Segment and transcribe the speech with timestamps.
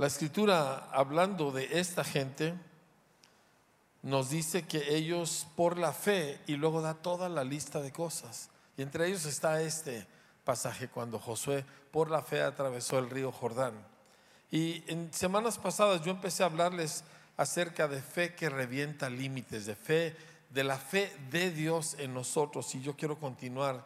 [0.00, 2.54] La escritura, hablando de esta gente,
[4.00, 8.48] nos dice que ellos por la fe, y luego da toda la lista de cosas.
[8.78, 10.06] Y entre ellos está este
[10.42, 13.74] pasaje cuando Josué por la fe atravesó el río Jordán.
[14.50, 17.04] Y en semanas pasadas yo empecé a hablarles
[17.36, 20.16] acerca de fe que revienta límites, de fe,
[20.48, 22.74] de la fe de Dios en nosotros.
[22.74, 23.84] Y yo quiero continuar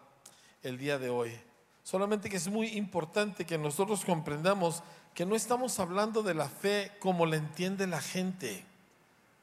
[0.62, 1.36] el día de hoy.
[1.82, 4.84] Solamente que es muy importante que nosotros comprendamos
[5.14, 8.64] que no estamos hablando de la fe como la entiende la gente.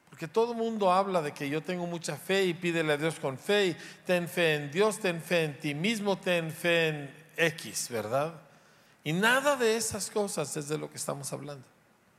[0.10, 3.16] Porque todo el mundo habla de que yo tengo mucha fe y pídele a Dios
[3.20, 7.26] con fe, y ten fe en Dios, ten fe en ti mismo, ten fe en
[7.38, 8.34] X, ¿verdad?
[9.04, 11.66] Y nada de esas cosas es de lo que estamos hablando,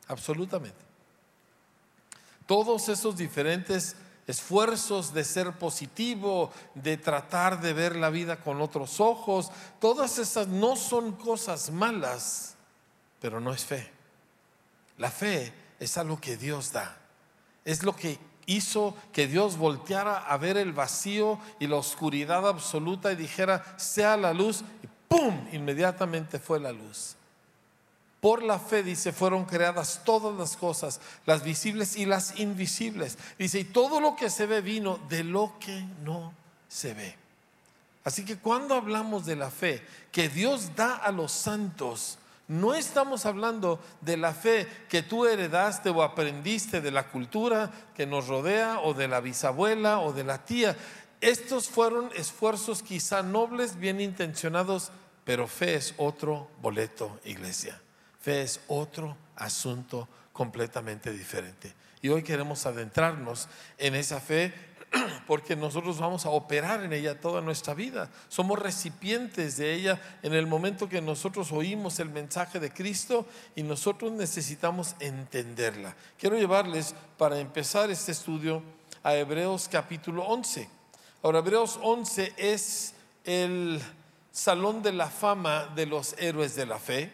[0.08, 0.84] absolutamente.
[2.46, 3.94] Todos esos diferentes
[4.27, 10.48] esfuerzos de ser positivo, de tratar de ver la vida con otros ojos, todas esas
[10.48, 12.56] no son cosas malas,
[13.22, 13.88] pero no es fe.
[14.98, 16.98] La fe es algo que Dios da.
[17.64, 23.12] Es lo que hizo que Dios volteara a ver el vacío y la oscuridad absoluta
[23.12, 25.47] y dijera, sea la luz, y ¡pum!
[25.52, 27.14] Inmediatamente fue la luz.
[28.20, 33.19] Por la fe, dice, fueron creadas todas las cosas, las visibles y las invisibles.
[33.38, 36.32] Dice, y todo lo que se ve vino de lo que no
[36.69, 37.16] se ve.
[38.04, 43.24] Así que cuando hablamos de la fe que Dios da a los santos, no estamos
[43.24, 48.80] hablando de la fe que tú heredaste o aprendiste de la cultura que nos rodea
[48.80, 50.76] o de la bisabuela o de la tía.
[51.20, 54.90] Estos fueron esfuerzos quizá nobles, bien intencionados,
[55.24, 57.80] pero fe es otro boleto, iglesia.
[58.20, 61.72] Fe es otro asunto completamente diferente.
[62.02, 63.48] Y hoy queremos adentrarnos
[63.78, 64.52] en esa fe
[65.26, 68.10] porque nosotros vamos a operar en ella toda nuestra vida.
[68.28, 73.62] Somos recipientes de ella en el momento que nosotros oímos el mensaje de Cristo y
[73.62, 75.96] nosotros necesitamos entenderla.
[76.18, 78.62] Quiero llevarles para empezar este estudio
[79.02, 80.68] a Hebreos capítulo 11.
[81.22, 82.94] Ahora, Hebreos 11 es
[83.25, 83.81] el
[84.31, 87.12] salón de la fama de los héroes de la fe,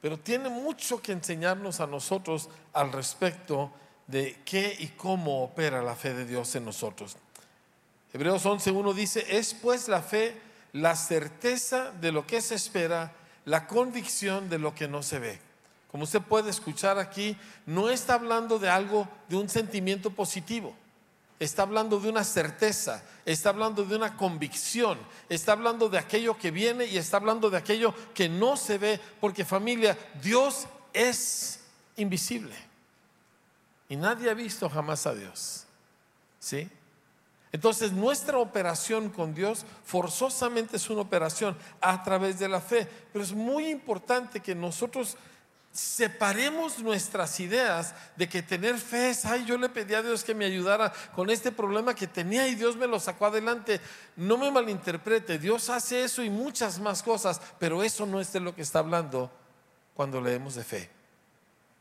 [0.00, 3.72] pero tiene mucho que enseñarnos a nosotros al respecto
[4.06, 7.16] de qué y cómo opera la fe de Dios en nosotros.
[8.12, 10.40] Hebreos 11.1 dice, es pues la fe
[10.72, 13.12] la certeza de lo que se espera,
[13.44, 15.40] la convicción de lo que no se ve.
[15.90, 20.74] Como usted puede escuchar aquí, no está hablando de algo, de un sentimiento positivo.
[21.38, 26.50] Está hablando de una certeza, está hablando de una convicción, está hablando de aquello que
[26.50, 31.60] viene y está hablando de aquello que no se ve, porque familia, Dios es
[31.96, 32.54] invisible.
[33.88, 35.66] Y nadie ha visto jamás a Dios.
[36.38, 36.68] ¿Sí?
[37.52, 42.88] Entonces nuestra operación con Dios forzosamente es una operación a través de la fe.
[43.12, 45.16] Pero es muy importante que nosotros
[45.76, 50.34] separemos nuestras ideas de que tener fe es, ay, yo le pedí a Dios que
[50.34, 53.80] me ayudara con este problema que tenía y Dios me lo sacó adelante.
[54.16, 58.40] No me malinterprete, Dios hace eso y muchas más cosas, pero eso no es de
[58.40, 59.30] lo que está hablando
[59.94, 60.95] cuando leemos de fe.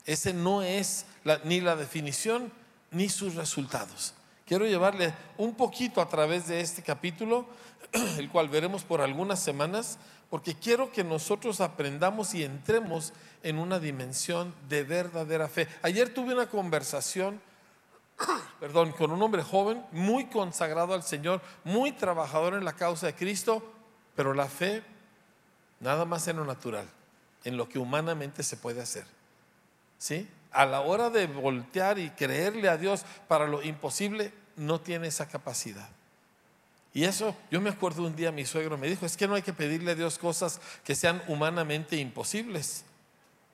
[0.06, 1.06] Ese no es
[1.44, 2.52] ni la definición
[2.92, 4.14] ni sus resultados.
[4.46, 7.48] Quiero llevarle un poquito a través de este capítulo,
[8.18, 9.98] el cual veremos por algunas semanas,
[10.30, 15.68] porque quiero que nosotros aprendamos y entremos en una dimensión de verdadera fe.
[15.82, 17.42] Ayer tuve una conversación,
[18.60, 23.16] perdón, con un hombre joven, muy consagrado al Señor, muy trabajador en la causa de
[23.16, 23.64] Cristo,
[24.16, 24.84] pero la fe
[25.80, 26.88] nada más en lo natural,
[27.44, 29.06] en lo que humanamente se puede hacer.
[30.06, 30.30] ¿Sí?
[30.52, 35.28] A la hora de voltear y creerle a Dios para lo imposible, no tiene esa
[35.28, 35.90] capacidad.
[36.94, 39.42] Y eso, yo me acuerdo un día mi suegro me dijo, es que no hay
[39.42, 42.86] que pedirle a Dios cosas que sean humanamente imposibles.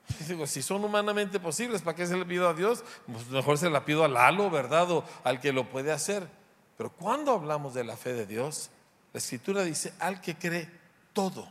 [0.28, 2.84] Digo, si son humanamente posibles, ¿para qué se le pido a Dios?
[3.10, 4.90] Pues mejor se la pido al halo, ¿verdad?
[4.90, 6.28] O al que lo puede hacer.
[6.76, 8.68] Pero cuando hablamos de la fe de Dios,
[9.14, 10.68] la escritura dice, al que cree,
[11.14, 11.48] todo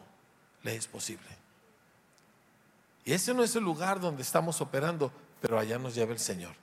[0.61, 1.40] le es posible.
[3.13, 6.53] Ese no es el lugar donde estamos operando, pero allá nos lleva el Señor.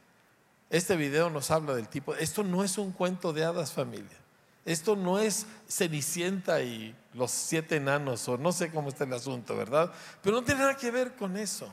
[0.70, 4.17] Este video nos habla del tipo, esto no es un cuento de hadas familia.
[4.64, 9.56] Esto no es Cenicienta y los siete enanos, o no sé cómo está el asunto,
[9.56, 9.93] ¿verdad?
[10.23, 11.69] Pero no tiene nada que ver con eso.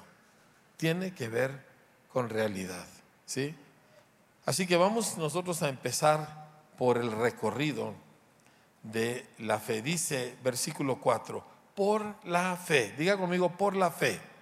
[0.78, 1.66] Tiene que ver
[2.12, 2.86] con realidad,
[3.26, 3.56] ¿sí?
[4.46, 7.94] Así que vamos nosotros a empezar por el recorrido
[8.84, 9.82] de la fe.
[9.82, 11.44] Dice versículo 4,
[11.76, 12.94] por la fe.
[12.98, 14.35] Diga conmigo, por la fe.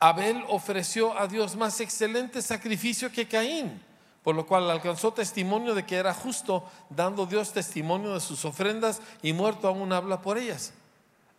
[0.00, 3.82] Abel ofreció a Dios más excelente sacrificio que Caín,
[4.22, 9.00] por lo cual alcanzó testimonio de que era justo, dando Dios testimonio de sus ofrendas
[9.22, 10.72] y muerto aún habla por ellas.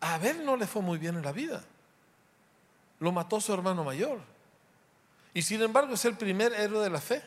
[0.02, 1.64] A Abel no le fue muy bien en la vida.
[3.00, 4.20] lo mató su hermano mayor.
[5.34, 7.22] Y sin embargo es el primer héroe de la fe.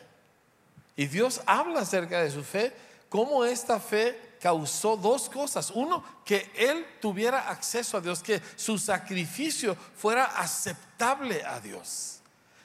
[0.97, 2.75] Y Dios habla acerca de su fe,
[3.09, 5.71] cómo esta fe causó dos cosas.
[5.71, 12.19] Uno, que él tuviera acceso a Dios, que su sacrificio fuera aceptable a Dios.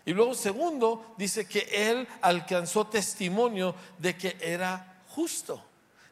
[0.03, 5.63] Y luego segundo, dice que él alcanzó testimonio de que era justo.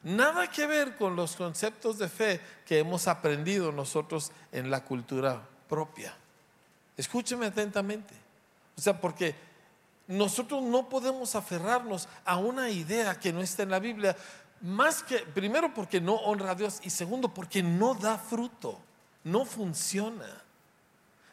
[0.03, 5.41] Nada que ver con los conceptos de fe que hemos aprendido nosotros en la cultura
[5.67, 6.15] propia.
[6.95, 8.13] Escúcheme atentamente.
[8.77, 9.33] O sea, porque
[10.07, 14.15] nosotros no podemos aferrarnos a una idea que no está en la Biblia,
[14.61, 18.79] más que, primero porque no honra a Dios y segundo porque no da fruto,
[19.23, 20.25] no funciona.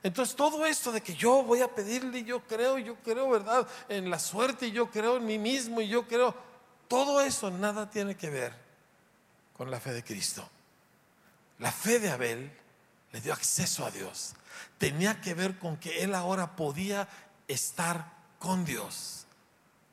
[0.02, 3.66] Entonces todo esto de que yo voy a pedirle, yo creo, yo creo, ¿verdad?
[3.88, 6.34] En la suerte, y yo creo en mí mismo, y yo creo,
[6.88, 8.52] todo eso nada tiene que ver
[9.56, 10.48] con la fe de Cristo.
[11.60, 12.50] La fe de Abel
[13.12, 14.34] le dio acceso a Dios.
[14.78, 17.08] Tenía que ver con que él ahora podía
[17.46, 19.26] estar con Dios,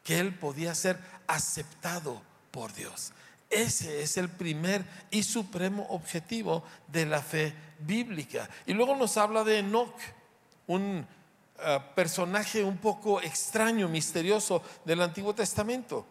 [0.04, 2.22] que él podía ser aceptado
[2.52, 3.14] por Dios.
[3.50, 8.48] Ese es el primer y supremo objetivo de la fe bíblica.
[8.68, 9.96] Y luego nos habla de Enoch,
[10.68, 11.06] un
[11.60, 16.06] eh, personaje un poco extraño, misterioso del Antiguo Testamento.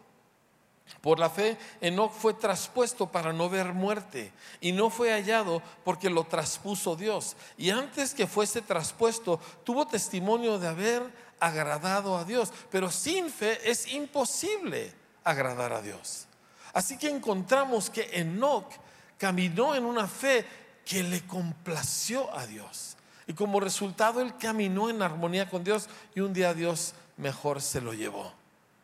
[1.01, 6.09] Por la fe, Enoch fue traspuesto para no ver muerte y no fue hallado porque
[6.09, 7.37] lo traspuso Dios.
[7.57, 11.03] Y antes que fuese traspuesto, tuvo testimonio de haber
[11.39, 12.51] agradado a Dios.
[12.69, 14.91] Pero sin fe es imposible
[15.23, 16.27] agradar a Dios.
[16.73, 18.71] Así que encontramos que Enoch
[19.17, 20.45] caminó en una fe
[20.85, 22.95] que le complació a Dios.
[23.27, 27.79] Y como resultado, él caminó en armonía con Dios y un día Dios mejor se
[27.81, 28.33] lo llevó.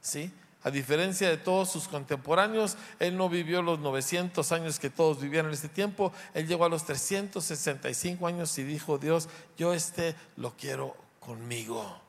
[0.01, 0.31] ¿Sí?
[0.65, 5.45] A diferencia de todos sus contemporáneos, él no vivió los 900 años que todos vivían
[5.45, 6.11] en este tiempo.
[6.33, 12.01] Él llegó a los 365 años y dijo, Dios, yo este lo quiero conmigo.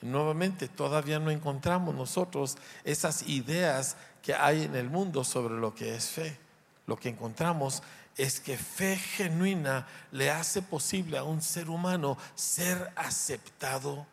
[0.00, 5.74] Y nuevamente, todavía no encontramos nosotros esas ideas que hay en el mundo sobre lo
[5.74, 6.38] que es fe.
[6.86, 7.82] Lo que encontramos
[8.16, 14.06] es que fe genuina le hace posible a un ser humano ser aceptado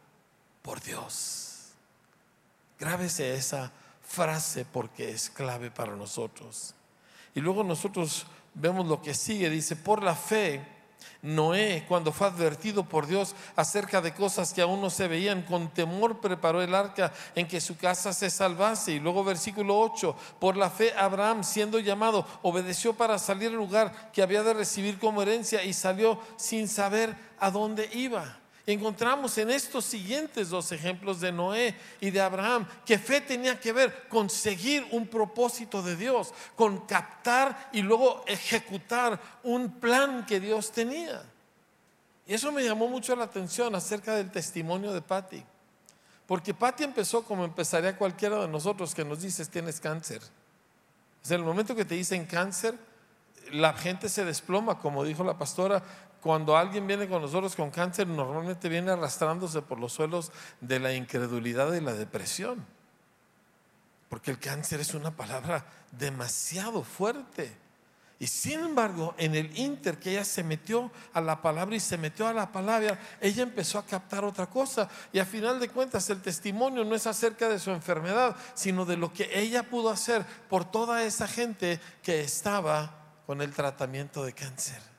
[0.62, 1.72] por Dios.
[2.80, 3.72] Grábese esa
[4.02, 6.75] frase porque es clave para nosotros.
[7.34, 10.75] Y luego nosotros vemos lo que sigue, dice, por la fe,
[11.25, 15.69] Noé, cuando fue advertido por Dios acerca de cosas que aún no se veían, con
[15.69, 18.94] temor preparó el arca en que su casa se salvase.
[18.94, 24.12] Y luego versículo 8, por la fe Abraham, siendo llamado, obedeció para salir al lugar
[24.12, 29.52] que había de recibir como herencia y salió sin saber a dónde iba encontramos en
[29.52, 34.30] estos siguientes dos ejemplos de Noé y de Abraham que fe tenía que ver con
[34.30, 41.24] seguir un propósito de Dios, con captar y luego ejecutar un plan que Dios tenía.
[42.28, 45.44] Y eso me llamó mucho la atención acerca del testimonio de Patty.
[46.26, 50.22] Porque Patty empezó como empezaría cualquiera de nosotros que nos dices tienes cáncer.
[51.28, 52.76] en el momento que te dicen cáncer,
[53.52, 55.84] la gente se desploma, como dijo la pastora,
[56.25, 60.92] cuando alguien viene con nosotros con cáncer, normalmente viene arrastrándose por los suelos de la
[60.92, 62.66] incredulidad y la depresión.
[64.10, 67.56] Porque el cáncer es una palabra demasiado fuerte.
[68.18, 71.95] Y sin embargo, en el inter que ella se metió a la palabra y se
[71.95, 74.89] metió a la palabra, ella empezó a captar otra cosa.
[75.13, 78.98] Y a final de cuentas, el testimonio no es acerca de su enfermedad, sino de
[78.98, 82.96] lo que ella pudo hacer por toda esa gente que estaba
[83.27, 84.95] con el tratamiento de cáncer.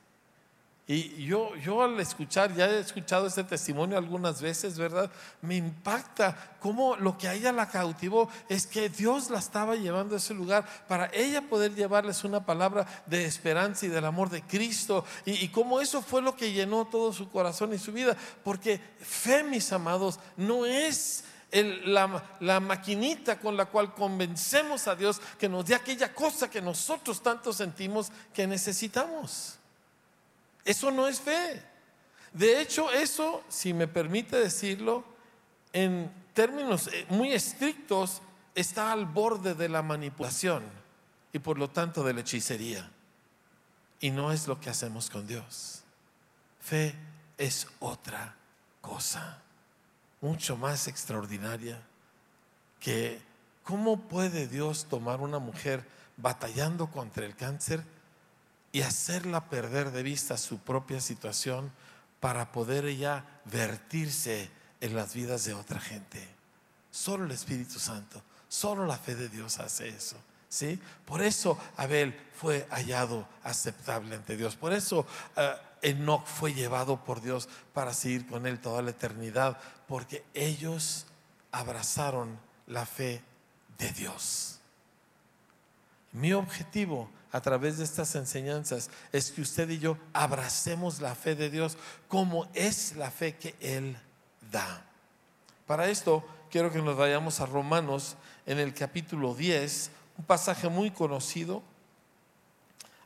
[0.89, 5.11] Y yo, yo al escuchar, ya he escuchado este testimonio algunas veces, ¿verdad?
[5.41, 10.15] Me impacta cómo lo que a ella la cautivó es que Dios la estaba llevando
[10.15, 14.43] a ese lugar para ella poder llevarles una palabra de esperanza y del amor de
[14.43, 15.03] Cristo.
[15.25, 18.15] Y, cómo eso fue lo que llenó todo su corazón y su vida.
[18.45, 25.19] Porque fe, mis amados, no es la, la, maquinita con la cual convencemos a Dios
[25.37, 29.57] que nos dé aquella cosa que nosotros tanto sentimos que necesitamos.
[30.67, 31.63] Eso no es fe.
[32.33, 35.05] De hecho, eso, si me permite decirlo,
[35.71, 38.21] en términos eh, muy estrictos,
[38.53, 40.63] está al borde de la manipulación
[41.31, 42.91] y por lo tanto de la hechicería.
[44.01, 45.83] Y no es lo que hacemos con Dios.
[46.59, 46.93] Fe
[47.37, 48.35] es otra
[48.81, 49.41] cosa,
[50.19, 51.81] mucho más extraordinaria,
[52.81, 53.21] que
[53.63, 55.85] cómo puede Dios tomar una mujer
[56.17, 57.85] batallando contra el cáncer
[58.71, 61.71] y hacerla perder de vista su propia situación
[62.19, 64.49] para poder ella vertirse
[64.81, 66.27] en las vidas de otra gente.
[66.91, 70.17] Solo el Espíritu Santo, solo la fe de Dios hace eso.
[70.49, 70.79] ¿sí?
[71.05, 74.55] Por eso Abel fue hallado aceptable ante Dios.
[74.55, 75.05] Por eso
[75.35, 79.57] eh, Enoch fue llevado por Dios para seguir con él toda la eternidad,
[79.87, 81.05] porque ellos
[81.51, 83.23] abrazaron la fe
[83.77, 84.59] de Dios.
[86.11, 91.35] Mi objetivo a través de estas enseñanzas es que usted y yo abracemos la fe
[91.35, 91.77] de Dios
[92.07, 93.95] como es la fe que Él
[94.51, 94.83] da.
[95.67, 98.15] Para esto quiero que nos vayamos a Romanos
[98.47, 101.61] en el capítulo 10, un pasaje muy conocido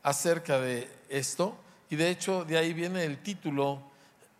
[0.02, 1.58] acerca de esto,
[1.90, 3.82] y de hecho de ahí viene el título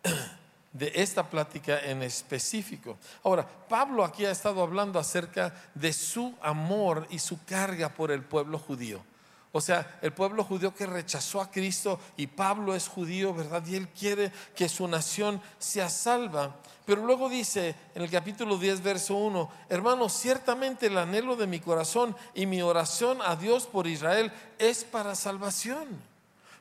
[0.72, 2.96] de esta plática en específico.
[3.24, 8.22] Ahora, Pablo aquí ha estado hablando acerca de su amor y su carga por el
[8.22, 9.11] pueblo judío.
[9.54, 13.62] O sea, el pueblo judío que rechazó a Cristo y Pablo es judío, ¿verdad?
[13.66, 16.56] Y él quiere que su nación sea salva.
[16.86, 21.60] Pero luego dice en el capítulo 10, verso 1, hermanos, ciertamente el anhelo de mi
[21.60, 25.86] corazón y mi oración a Dios por Israel es para salvación.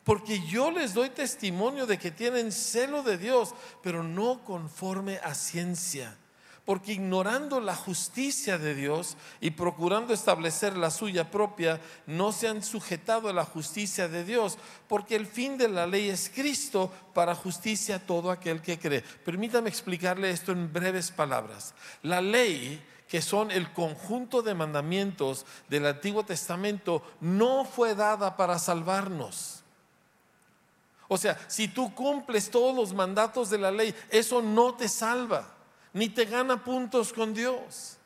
[0.04, 5.34] Porque yo les doy testimonio de que tienen celo de Dios, pero no conforme a
[5.34, 6.18] ciencia.
[6.72, 12.64] Porque ignorando la justicia de Dios y procurando establecer la suya propia, no se han
[12.64, 17.36] sujetado a la justicia de Dios, porque el fin de la ley es Cristo para
[17.36, 19.02] justicia a todo aquel que cree.
[19.02, 21.74] Permítame explicarle esto en breves palabras.
[22.04, 28.58] La ley que son el conjunto de mandamientos del Antiguo Testamento, no fue dada para
[28.58, 29.62] salvarnos.
[31.10, 35.58] O sea, si tú cumples todos los mandatos de la ley, eso no te salva,
[35.94, 37.98] ni te gana puntos con Dios.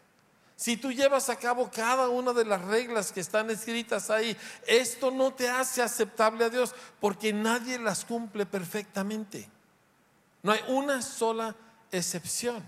[0.55, 5.11] Si tú llevas a cabo cada una de las reglas que están escritas ahí, esto
[5.11, 9.49] no te hace aceptable a Dios porque nadie las cumple perfectamente.
[10.43, 11.55] No hay una sola
[11.91, 12.63] excepción.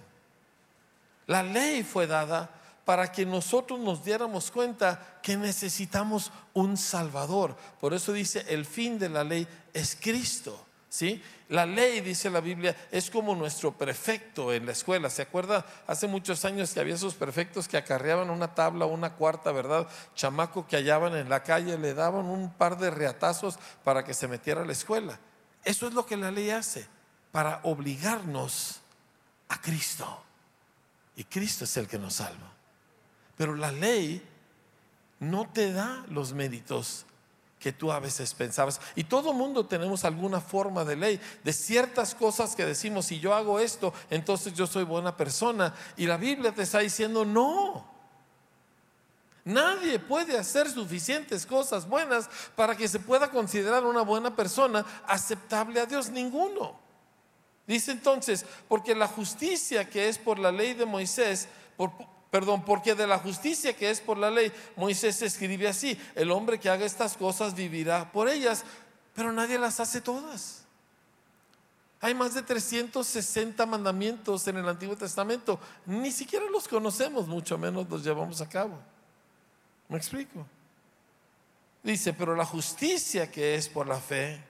[1.27, 2.49] La ley fue dada
[2.83, 7.55] para que nosotros nos diéramos cuenta que necesitamos un Salvador.
[7.79, 10.66] Por eso dice, el fin de la ley es Cristo.
[10.89, 11.21] ¿Sí?
[11.49, 15.09] La ley, dice la Biblia, es como nuestro prefecto en la escuela.
[15.09, 15.65] ¿Se acuerda?
[15.85, 19.87] Hace muchos años que había esos prefectos que acarreaban una tabla, una cuarta, ¿verdad?
[20.15, 24.27] Chamaco que hallaban en la calle, le daban un par de reatazos para que se
[24.27, 25.19] metiera a la escuela.
[25.63, 26.87] Eso es lo que la ley hace,
[27.31, 28.79] para obligarnos
[29.49, 30.23] a Cristo.
[31.17, 32.53] Y Cristo es el que nos salva.
[33.35, 34.25] Pero la ley
[35.19, 37.06] no te da los méritos
[37.59, 38.79] que tú a veces pensabas.
[38.95, 43.33] Y todo mundo tenemos alguna forma de ley, de ciertas cosas que decimos, si yo
[43.33, 45.73] hago esto, entonces yo soy buena persona.
[45.95, 47.97] Y la Biblia te está diciendo, no.
[49.43, 55.79] Nadie puede hacer suficientes cosas buenas para que se pueda considerar una buena persona aceptable
[55.79, 56.09] a Dios.
[56.09, 56.77] Ninguno.
[57.65, 61.91] Dice entonces, porque la justicia que es por la ley de Moisés, por,
[62.29, 66.59] Perdón, porque de la justicia que es por la ley, Moisés escribe así, el hombre
[66.59, 68.65] que haga estas cosas vivirá por ellas,
[69.15, 70.65] pero nadie las hace todas.
[71.99, 77.89] Hay más de 360 mandamientos en el Antiguo Testamento, ni siquiera los conocemos, mucho menos
[77.89, 78.77] los llevamos a cabo.
[79.87, 80.45] ¿Me explico?
[81.81, 84.43] Dice, pero la justicia que es por la fe,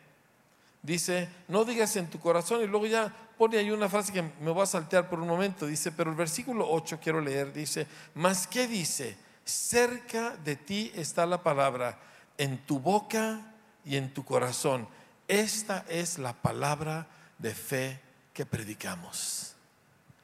[0.82, 4.52] dice, no digas en tu corazón y luego ya pone ahí una frase que me
[4.52, 5.66] voy a saltear por un momento.
[5.66, 11.26] Dice, pero el versículo 8 quiero leer, dice, más que dice, cerca de ti está
[11.26, 12.00] la palabra,
[12.38, 13.54] en tu boca
[13.86, 14.88] y en tu corazón.
[15.28, 18.00] Esta es la palabra de fe
[18.34, 19.56] que predicamos.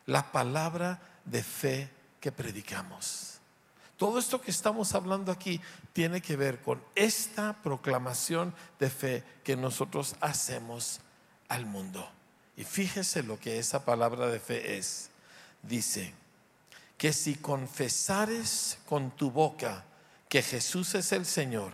[0.05, 1.89] La palabra de fe
[2.19, 3.39] que predicamos.
[3.97, 5.61] Todo esto que estamos hablando aquí
[5.93, 10.99] tiene que ver con esta proclamación de fe que nosotros hacemos
[11.47, 12.09] al mundo.
[12.55, 15.09] Y fíjese lo que esa palabra de fe es.
[15.61, 16.13] Dice
[16.97, 19.85] que si confesares con tu boca
[20.29, 21.73] que Jesús es el Señor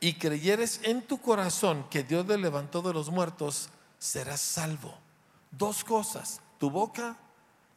[0.00, 4.96] y creyeres en tu corazón que Dios le levantó de los muertos, serás salvo.
[5.50, 7.16] Dos cosas, tu boca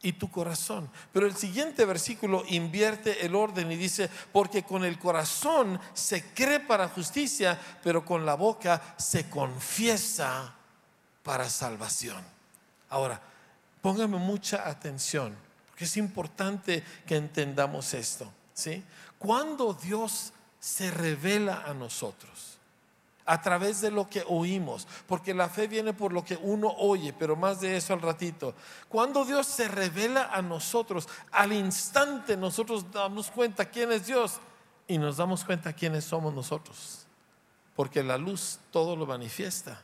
[0.02, 0.90] y tu corazón.
[1.12, 6.60] Pero el siguiente versículo invierte el orden y dice, porque con el corazón se cree
[6.60, 10.54] para justicia, pero con la boca se confiesa
[11.22, 12.35] para salvación.
[12.88, 13.20] Ahora,
[13.82, 15.36] póngame mucha atención,
[15.68, 18.30] porque es importante que entendamos esto.
[18.52, 18.82] ¿sí?
[19.18, 22.56] Cuando Dios se revela a nosotros,
[23.26, 27.12] a través de lo que oímos, porque la fe viene por lo que uno oye,
[27.12, 28.54] pero más de eso al ratito.
[28.88, 34.38] Cuando Dios se revela a nosotros, al instante nosotros damos cuenta quién es Dios
[34.86, 37.06] y nos damos cuenta quiénes somos nosotros,
[37.74, 39.82] porque la luz todo lo manifiesta.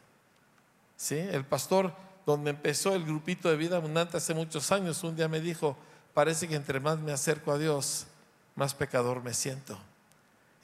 [0.97, 1.19] ¿Sí?
[1.19, 1.93] El pastor
[2.27, 5.77] donde empezó el grupito de vida abundante hace muchos años, un día me dijo,
[6.15, 8.07] parece que entre más me acerco a Dios,
[8.55, 9.79] más pecador me siento.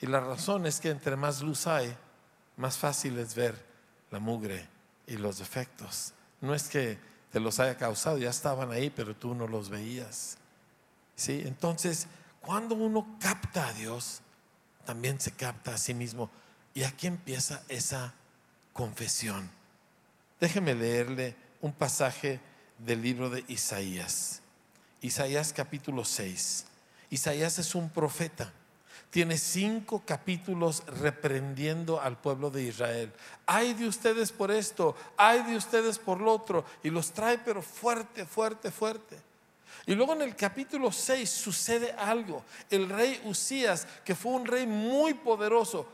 [0.00, 1.94] Y la razón es que entre más luz hay,
[2.56, 3.54] más fácil es ver
[4.10, 4.68] la mugre
[5.06, 6.12] y los defectos.
[6.40, 6.98] No es que
[7.32, 10.38] te los haya causado, ya estaban ahí, pero tú no los veías.
[11.16, 11.42] ¿Sí?
[11.44, 12.06] Entonces,
[12.40, 14.20] cuando uno capta a Dios,
[14.84, 16.30] también se capta a sí mismo.
[16.74, 18.14] Y aquí empieza esa
[18.72, 19.50] confesión.
[20.40, 22.40] Déjeme leerle un pasaje
[22.78, 24.40] del libro de Isaías.
[25.00, 26.66] Isaías capítulo 6.
[27.10, 28.52] Isaías es un profeta.
[29.10, 33.12] Tiene cinco capítulos reprendiendo al pueblo de Israel.
[33.46, 36.64] Ay de ustedes por esto, ay de ustedes por lo otro.
[36.82, 39.18] Y los trae pero fuerte, fuerte, fuerte.
[39.86, 42.44] Y luego en el capítulo 6 sucede algo.
[42.68, 45.88] El rey Usías, que fue un rey muy poderoso,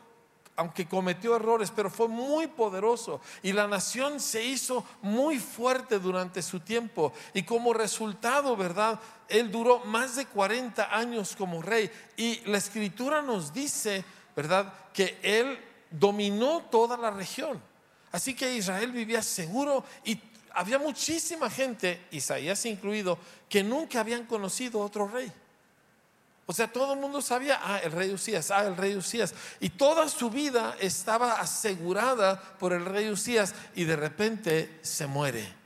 [0.57, 3.21] aunque cometió errores, pero fue muy poderoso.
[3.43, 7.13] Y la nación se hizo muy fuerte durante su tiempo.
[7.33, 9.01] Y como resultado, ¿verdad?
[9.29, 11.91] Él duró más de 40 años como rey.
[12.17, 14.05] Y la escritura nos dice,
[14.37, 14.73] ¿verdad?
[14.93, 15.59] Que él
[15.91, 17.61] dominó toda la región.
[18.13, 20.21] Así que Israel vivía seguro y
[20.53, 23.19] había muchísima gente, Isaías incluido,
[23.49, 25.33] que nunca habían conocido otro rey.
[26.47, 29.35] O sea, todo el mundo sabía, ah, el rey Usías, ah, el rey Usías.
[29.61, 35.65] Y toda su vida estaba asegurada por el rey Usías y de repente se muere.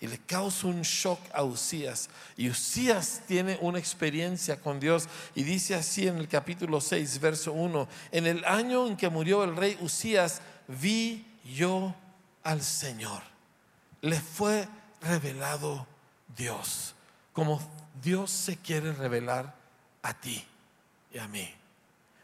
[0.00, 2.08] Y le causa un shock a Usías.
[2.36, 5.08] Y Usías tiene una experiencia con Dios.
[5.34, 7.88] Y dice así en el capítulo 6, verso 1.
[8.12, 11.96] En el año en que murió el rey Usías, vi yo
[12.44, 13.22] al Señor.
[14.02, 14.68] Le fue
[15.00, 15.84] revelado
[16.36, 16.94] Dios.
[17.32, 17.60] Como
[18.02, 19.54] Dios se quiere revelar
[20.02, 20.44] a ti
[21.12, 21.48] y a mí.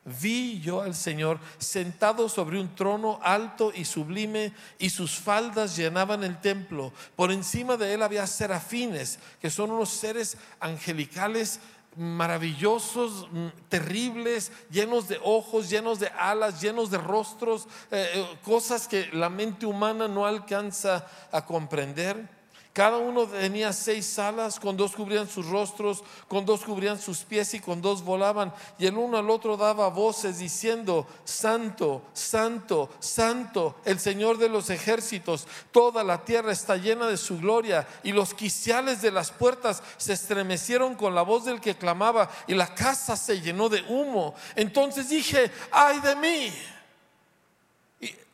[0.05, 6.23] Vi yo al Señor sentado sobre un trono alto y sublime y sus faldas llenaban
[6.25, 6.93] el templo.
[7.17, 11.61] Por encima de él había serafines, que son unos seres angelicales
[11.97, 18.89] maravillosos, mm, terribles, llenos de ojos, llenos de alas, llenos de rostros, eh, eh, cosas
[18.89, 22.29] que la mente humana no alcanza a comprender.
[22.75, 27.55] Cada uno tenía seis alas, con dos cubrían sus rostros, con dos cubrían sus pies
[27.55, 28.53] y con dos volaban.
[28.81, 34.71] Y el uno al otro daba voces diciendo, Santo, Santo, Santo, el Señor de los
[34.71, 35.47] ejércitos.
[35.71, 37.87] Toda la tierra está llena de su gloria.
[38.03, 42.55] Y los quiciales de las puertas se estremecieron con la voz del que clamaba y
[42.55, 44.35] la casa se llenó de humo.
[44.57, 46.53] Entonces dije, ay de mí.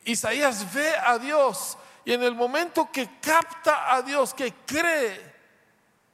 [0.07, 5.34] Isaías ve a Dios y en el momento que capta a Dios, que cree,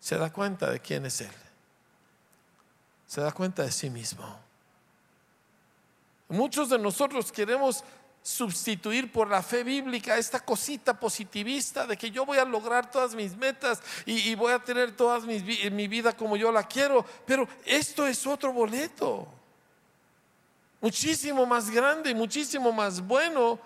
[0.00, 1.32] se da cuenta de quién es Él.
[3.06, 4.24] Se da cuenta de sí mismo.
[6.28, 7.84] Muchos de nosotros queremos
[8.22, 13.14] sustituir por la fe bíblica esta cosita positivista de que yo voy a lograr todas
[13.14, 17.04] mis metas y, voy a tener toda mi vida como yo la quiero.
[17.24, 19.28] Pero esto es otro boleto.
[20.80, 23.58] Muchísimo más grande, muchísimo más bueno.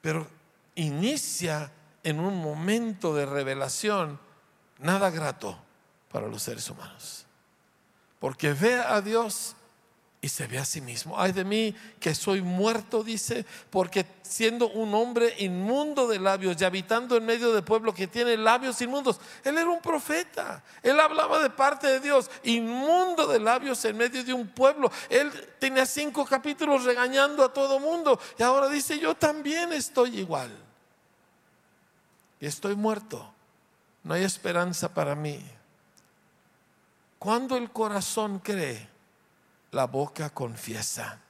[0.00, 0.28] Pero
[0.74, 1.70] inicia
[2.02, 4.20] en un momento de revelación
[4.78, 5.58] nada grato
[6.10, 7.26] para los seres humanos.
[8.20, 9.56] Porque ve a Dios
[10.20, 11.20] y se ve a sí mismo.
[11.20, 16.64] Ay de mí que soy muerto, dice, porque siendo un hombre inmundo de labios y
[16.64, 20.62] habitando en medio de pueblo que tiene labios inmundos, él era un profeta.
[20.82, 24.90] Él hablaba de parte de Dios, inmundo de labios en medio de un pueblo.
[25.10, 30.63] Él tenía cinco capítulos regañando a todo mundo y ahora dice, yo también estoy igual
[32.40, 33.32] estoy muerto.
[34.02, 35.42] No hay esperanza para mí.
[37.18, 38.88] Cuando el corazón cree,
[39.70, 41.20] la boca confiesa.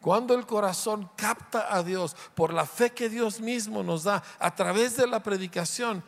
[0.00, 4.54] Cuando el corazón capta a Dios por la fe que Dios mismo nos da a
[4.54, 6.02] través de la predicación,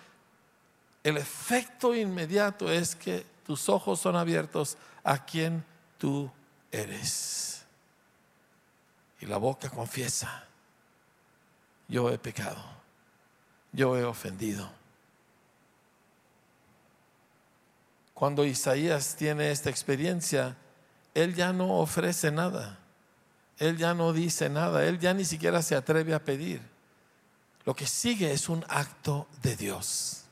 [1.05, 5.65] el efecto inmediato es que tus ojos son abiertos a quien
[5.97, 6.31] tú
[6.71, 7.65] eres.
[9.21, 10.45] Y la boca confiesa,
[11.89, 12.78] yo he pecado
[13.79, 14.69] yo he ofendido.
[18.13, 20.57] Cuando Isaías tiene esta experiencia,
[21.15, 22.81] él ya no ofrece nada,
[23.57, 26.61] él ya no dice nada, él ya ni siquiera se atreve a pedir.
[27.65, 30.25] Lo que sigue es un acto de Dios.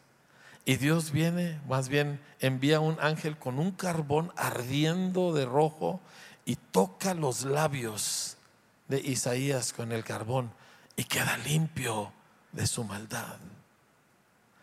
[0.64, 6.00] Y Dios viene, más bien envía un ángel con un carbón ardiendo de rojo
[6.44, 8.38] y toca los labios
[8.88, 10.50] de Isaías con el carbón
[10.96, 12.12] y queda limpio
[12.56, 13.36] de su maldad.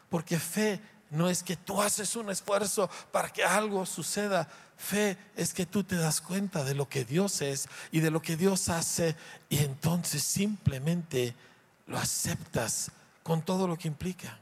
[0.09, 4.49] Porque fe no es que tú haces un esfuerzo para que algo suceda.
[4.75, 8.21] Fe es que tú te das cuenta de lo que Dios es y de lo
[8.21, 9.15] que Dios hace
[9.47, 11.35] y entonces simplemente
[11.85, 14.39] lo aceptas con todo lo que implica.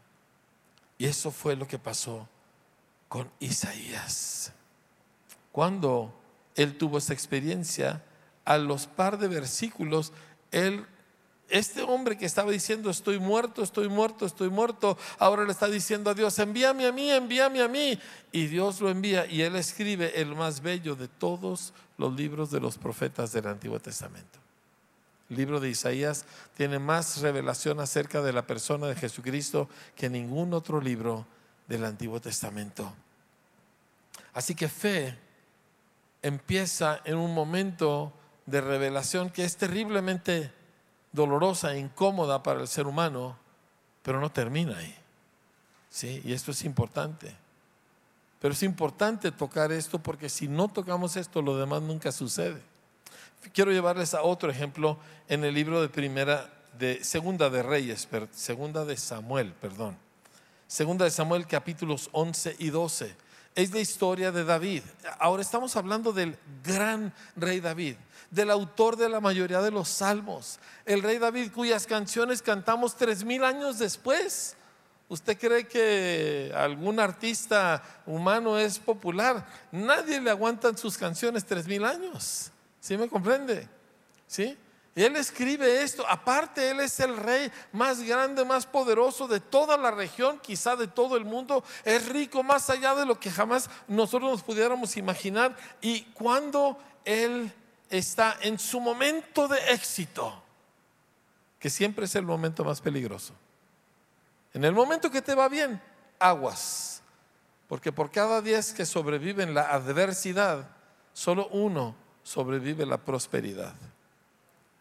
[0.98, 2.28] Y eso fue lo que pasó
[3.10, 4.54] con Isaías.
[5.52, 6.18] Cuando
[6.56, 8.02] él tuvo esa experiencia,
[8.46, 10.14] a los par de versículos,
[10.52, 10.86] él
[11.52, 16.10] este hombre que estaba diciendo, estoy muerto, estoy muerto, estoy muerto, ahora le está diciendo
[16.10, 18.00] a Dios, envíame a mí, envíame a mí.
[18.32, 22.60] Y Dios lo envía y él escribe el más bello de todos los libros de
[22.60, 24.40] los profetas del Antiguo Testamento.
[25.30, 30.54] El libro de Isaías tiene más revelación acerca de la persona de Jesucristo que ningún
[30.54, 31.26] otro libro
[31.68, 32.92] del Antiguo Testamento.
[34.34, 35.18] Así que fe
[36.22, 38.14] empieza en un momento
[38.46, 40.52] de revelación que es terriblemente
[41.12, 43.38] dolorosa e incómoda para el ser humano,
[44.04, 44.96] pero no termina ahí.
[45.90, 46.22] ¿Sí?
[46.24, 47.36] Y esto es importante.
[48.40, 52.62] Pero es importante tocar esto porque si no tocamos esto, lo demás nunca sucede.
[53.54, 54.98] Quiero llevarles a otro ejemplo
[55.28, 59.98] en el libro de primera de Segunda de Reyes, Segunda de Samuel, perdón.
[60.68, 63.16] Segunda de Samuel capítulos 11 y 12.
[63.56, 64.84] Es la historia de David.
[65.20, 67.96] Ahora estamos hablando del gran rey David
[68.32, 73.24] del autor de la mayoría de los salmos, el rey David, cuyas canciones cantamos tres
[73.24, 74.56] mil años después.
[75.10, 79.46] ¿Usted cree que algún artista humano es popular?
[79.70, 82.50] Nadie le aguanta sus canciones tres mil años.
[82.80, 83.68] ¿Sí me comprende?
[84.26, 84.58] ¿Sí?
[84.96, 86.06] Él escribe esto.
[86.08, 90.88] Aparte, él es el rey más grande, más poderoso de toda la región, quizá de
[90.88, 91.64] todo el mundo.
[91.86, 95.56] Es rico más allá de lo que jamás nosotros nos pudiéramos imaginar.
[95.82, 97.52] Y cuando él
[97.90, 100.44] está en su momento de éxito,
[101.58, 103.34] que siempre es el momento más peligroso.
[104.54, 105.82] En el momento que te va bien,
[106.20, 107.02] aguas,
[107.70, 110.68] porque por cada diez que sobreviven la adversidad,
[111.14, 113.74] solo uno sobrevive la prosperidad.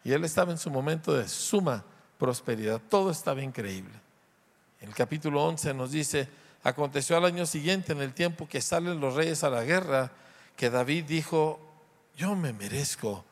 [0.03, 1.83] Y él estaba en su momento de suma
[2.17, 3.93] prosperidad, todo estaba increíble.
[4.79, 6.27] El capítulo 11 nos dice,
[6.63, 10.11] aconteció al año siguiente, en el tiempo que salen los reyes a la guerra,
[10.55, 11.59] que David dijo
[12.15, 13.23] yo me merezco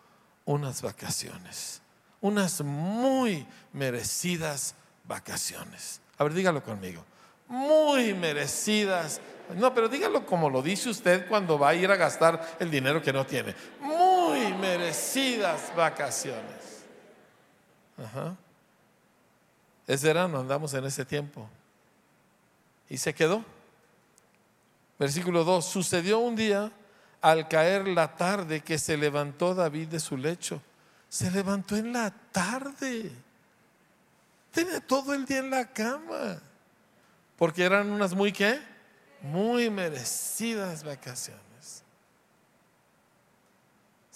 [0.45, 1.81] unas vacaciones,
[2.21, 6.01] unas muy merecidas vacaciones.
[6.17, 7.03] A ver, dígalo conmigo.
[7.47, 9.21] Muy merecidas.
[9.55, 13.01] No, pero dígalo como lo dice usted cuando va a ir a gastar el dinero
[13.01, 13.55] que no tiene.
[13.79, 16.58] Muy merecidas vacaciones.
[18.03, 18.35] Ajá.
[19.87, 21.49] Es verano, andamos en ese tiempo.
[22.89, 23.43] Y se quedó.
[24.97, 25.65] Versículo 2.
[25.65, 26.71] Sucedió un día
[27.21, 30.61] al caer la tarde que se levantó David de su lecho.
[31.09, 33.11] Se levantó en la tarde.
[34.51, 36.41] Tenía todo el día en la cama.
[37.37, 38.59] Porque eran unas muy qué?
[39.21, 41.48] Muy merecidas vacaciones.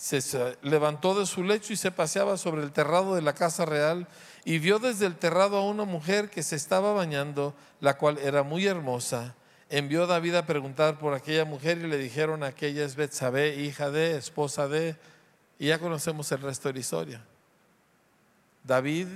[0.03, 4.07] Se levantó de su lecho y se paseaba sobre el terrado de la casa real
[4.43, 8.43] y vio desde el terrado a una mujer que se estaba bañando, la cual era
[8.43, 9.35] muy hermosa
[9.75, 14.17] envió David a preguntar por aquella mujer y le dijeron aquella es Betsabé, hija de,
[14.17, 14.95] esposa de,
[15.57, 17.25] y ya conocemos el resto de la historia.
[18.63, 19.07] David,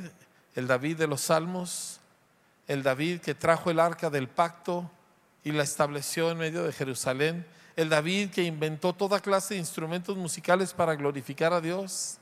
[0.56, 2.00] el David de los Salmos,
[2.68, 4.90] el David que trajo el arca del pacto
[5.44, 7.46] y la estableció en medio de Jerusalén,
[7.78, 12.18] el David que inventó toda clase de instrumentos musicales para glorificar a Dios,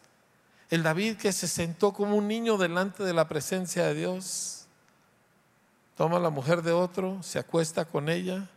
[0.69, 4.65] el David que se sentó como un niño delante de la presencia de Dios
[5.95, 8.49] toma la mujer de otro, se acuesta con ella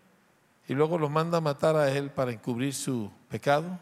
[0.67, 3.79] y luego lo manda a matar a él para encubrir su pecado.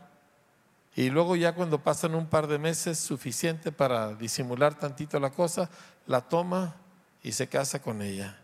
[0.95, 5.69] Y luego ya cuando pasan un par de meses suficiente para disimular tantito la cosa,
[6.07, 6.77] la toma
[7.23, 8.39] y se casa con ella.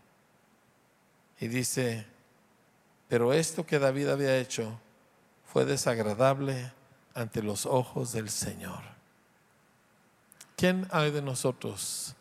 [1.39, 2.07] Y dice,
[3.13, 4.79] pero esto que David había hecho
[5.45, 6.71] fue desagradable
[7.13, 8.81] ante los ojos del Señor.
[10.55, 12.15] ¿Quién hay de nosotros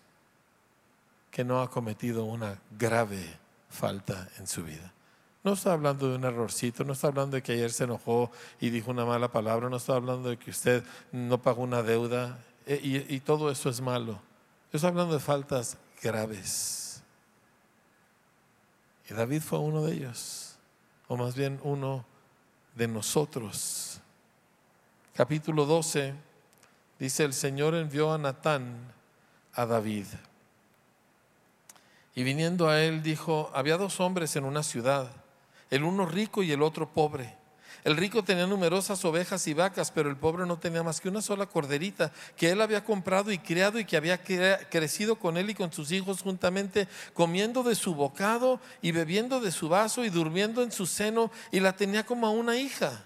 [1.31, 3.39] que no ha cometido una grave
[3.71, 4.93] falta en su vida.
[5.45, 8.69] No está hablando de un errorcito, no está hablando de que ayer se enojó y
[8.69, 13.15] dijo una mala palabra, no está hablando de que usted no pagó una deuda y,
[13.15, 14.21] y todo eso es malo.
[14.71, 17.03] Yo estoy hablando de faltas graves.
[19.09, 20.42] Y David fue uno de ellos,
[21.09, 22.05] o más bien uno
[22.75, 24.01] de nosotros.
[25.15, 26.15] Capítulo 12
[26.99, 28.77] dice, el Señor envió a Natán
[29.55, 30.07] a David
[32.15, 35.11] y viniendo a él dijo, había dos hombres en una ciudad,
[35.71, 37.42] el uno rico y el otro pobre.
[37.85, 41.23] El rico tenía numerosas ovejas y vacas, pero el pobre no tenía más que una
[41.23, 45.55] sola corderita que él había comprado y criado y que había crecido con él y
[45.55, 50.63] con sus hijos juntamente, comiendo de su bocado y bebiendo de su vaso y durmiendo
[50.63, 53.05] en su seno y la tenía como a una hija.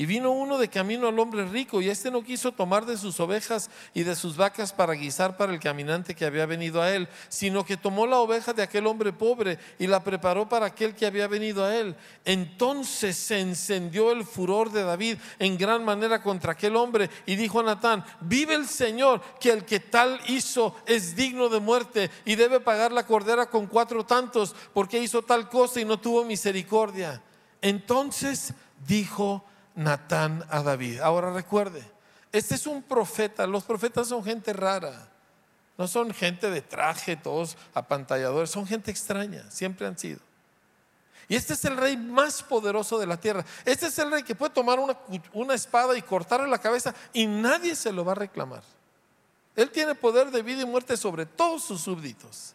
[0.00, 3.20] Y vino uno de camino al hombre rico, y éste no quiso tomar de sus
[3.20, 7.06] ovejas y de sus vacas para guisar para el caminante que había venido a él,
[7.28, 11.04] sino que tomó la oveja de aquel hombre pobre y la preparó para aquel que
[11.04, 11.94] había venido a él.
[12.24, 17.60] Entonces se encendió el furor de David en gran manera contra aquel hombre, y dijo
[17.60, 22.36] a Natán: Vive el Señor, que el que tal hizo es digno de muerte y
[22.36, 27.22] debe pagar la cordera con cuatro tantos, porque hizo tal cosa y no tuvo misericordia.
[27.60, 28.54] Entonces
[28.86, 29.44] dijo
[29.80, 31.00] Natán a David.
[31.00, 31.82] Ahora recuerde,
[32.32, 35.08] este es un profeta, los profetas son gente rara,
[35.78, 40.20] no son gente de traje, todos apantalladores, son gente extraña, siempre han sido.
[41.28, 43.44] Y este es el rey más poderoso de la tierra.
[43.64, 47.74] Este es el rey que puede tomar una, espada y cortarle la cabeza y nadie
[47.74, 48.62] se lo va a reclamar.
[49.56, 52.54] Él tiene poder de vida y muerte sobre todos sus súbditos.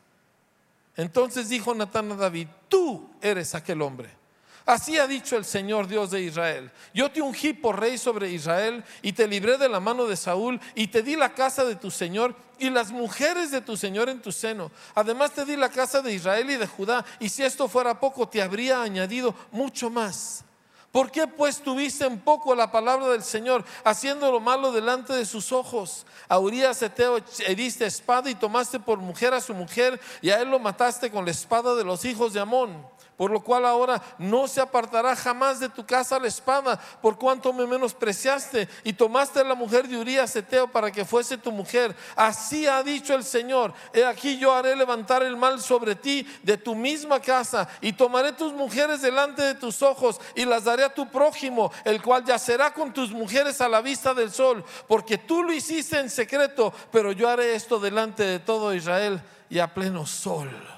[0.96, 4.25] Entonces dijo Natán a David, tú eres aquel hombre.
[4.66, 6.72] Así ha dicho el Señor Dios de Israel.
[6.92, 10.60] Yo te ungí por rey sobre Israel y te libré de la mano de Saúl
[10.74, 14.24] y te di la casa de tu Señor y las mujeres de tu Señor en
[14.24, 14.72] tu seno.
[14.96, 18.28] Además te di la casa de Israel y de Judá y si esto fuera poco
[18.28, 20.44] te habría añadido mucho más.
[20.92, 25.26] ¿Por qué pues tuviste en poco la palabra del Señor, haciendo lo malo delante de
[25.26, 26.08] sus ojos?
[26.30, 30.50] A Urias Eteo heriste espada y tomaste por mujer a su mujer, y a él
[30.50, 34.48] lo mataste con la espada de los hijos de Amón por lo cual ahora no
[34.48, 39.56] se apartará jamás de tu casa la espada, por cuanto me menospreciaste y tomaste la
[39.56, 41.96] mujer de Urías Eteo para que fuese tu mujer.
[42.16, 46.58] Así ha dicho el Señor: He aquí yo haré levantar el mal sobre ti de
[46.58, 50.94] tu misma casa, y tomaré tus mujeres delante de tus ojos, y las daré a
[50.94, 55.44] tu prójimo, el cual yacerá con tus mujeres a la vista del sol, porque tú
[55.44, 60.06] lo hiciste en secreto, pero yo haré esto delante de todo Israel y a pleno
[60.06, 60.75] sol.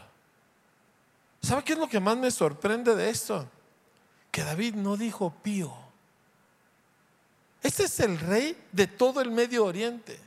[1.41, 3.47] ¿Sabe qué es lo que más me sorprende de esto?
[4.31, 5.73] Que David no dijo pío.
[7.61, 10.19] Este es el rey de todo el Medio Oriente.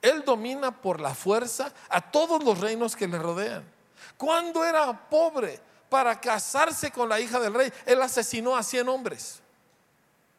[0.00, 3.64] Él domina por la fuerza a todos los reinos que le rodean.
[4.16, 9.40] Cuando era pobre para casarse con la hija del rey, él asesinó a 100 hombres.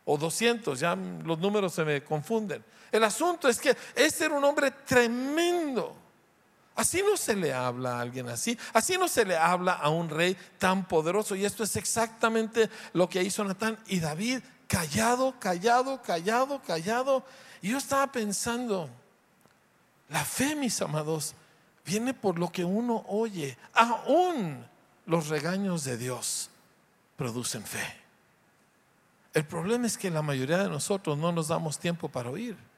[0.06, 2.64] O 200, ya los números se me confunden.
[2.92, 5.96] El asunto es que este era un hombre tremendo.
[6.80, 8.58] Así no se le habla a alguien así.
[8.72, 11.36] Así no se le habla a un rey tan poderoso.
[11.36, 13.78] Y esto es exactamente lo que hizo Natán.
[13.88, 17.26] Y David, callado, callado, callado, callado.
[17.62, 18.90] Y yo estaba pensando,
[20.08, 21.36] la fe, mis amados,
[21.86, 23.58] viene por lo que uno oye.
[23.74, 24.66] Aún
[25.06, 26.50] los regaños de Dios
[27.18, 27.84] producen fe.
[29.34, 32.69] El problema es que la mayoría de nosotros no nos damos tiempo para oír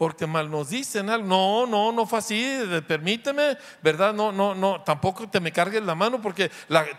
[0.00, 1.28] porque mal nos dicen algo.
[1.28, 2.58] No, no, no fue así,
[2.88, 4.14] permíteme, ¿verdad?
[4.14, 6.50] No, no, no, tampoco te me cargues la mano porque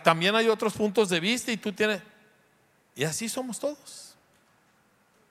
[0.04, 2.00] también hay otros puntos de vista y tú tienes...
[2.94, 4.14] Y así somos todos.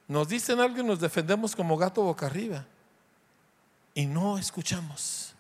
[0.06, 2.66] Nos dicen algo y nos defendemos como gato boca arriba.
[3.94, 5.34] Y no escuchamos.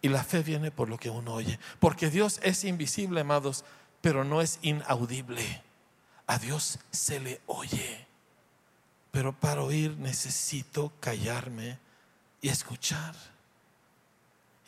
[0.00, 1.60] Y la fe viene por lo que uno oye.
[1.78, 3.66] Porque Dios es invisible, amados,
[4.00, 5.62] pero no es inaudible.
[6.26, 8.07] A Dios se le oye.
[9.18, 11.76] Pero para oír necesito callarme
[12.40, 13.16] y escuchar.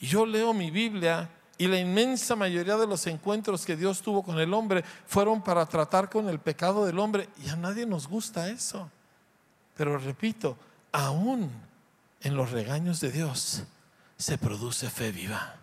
[0.01, 4.41] Yo leo mi Biblia y la inmensa mayoría de los encuentros que Dios tuvo con
[4.41, 7.29] el hombre fueron para tratar con el pecado del hombre.
[7.45, 8.91] Y a nadie nos gusta eso.
[9.77, 10.57] Pero repito,
[10.91, 11.49] aún
[12.21, 13.63] en los regaños de Dios
[14.17, 15.55] se produce fe viva.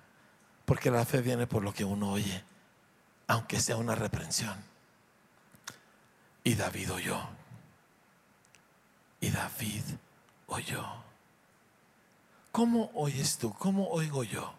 [0.63, 2.41] Porque la fe viene por lo que uno oye,
[3.27, 4.55] aunque sea una reprensión.
[6.45, 7.36] Y David oyó.
[9.19, 9.83] Y David
[10.47, 10.85] oyó.
[12.51, 13.53] ¿Cómo oyes tú?
[13.53, 14.53] ¿Cómo oigo yo?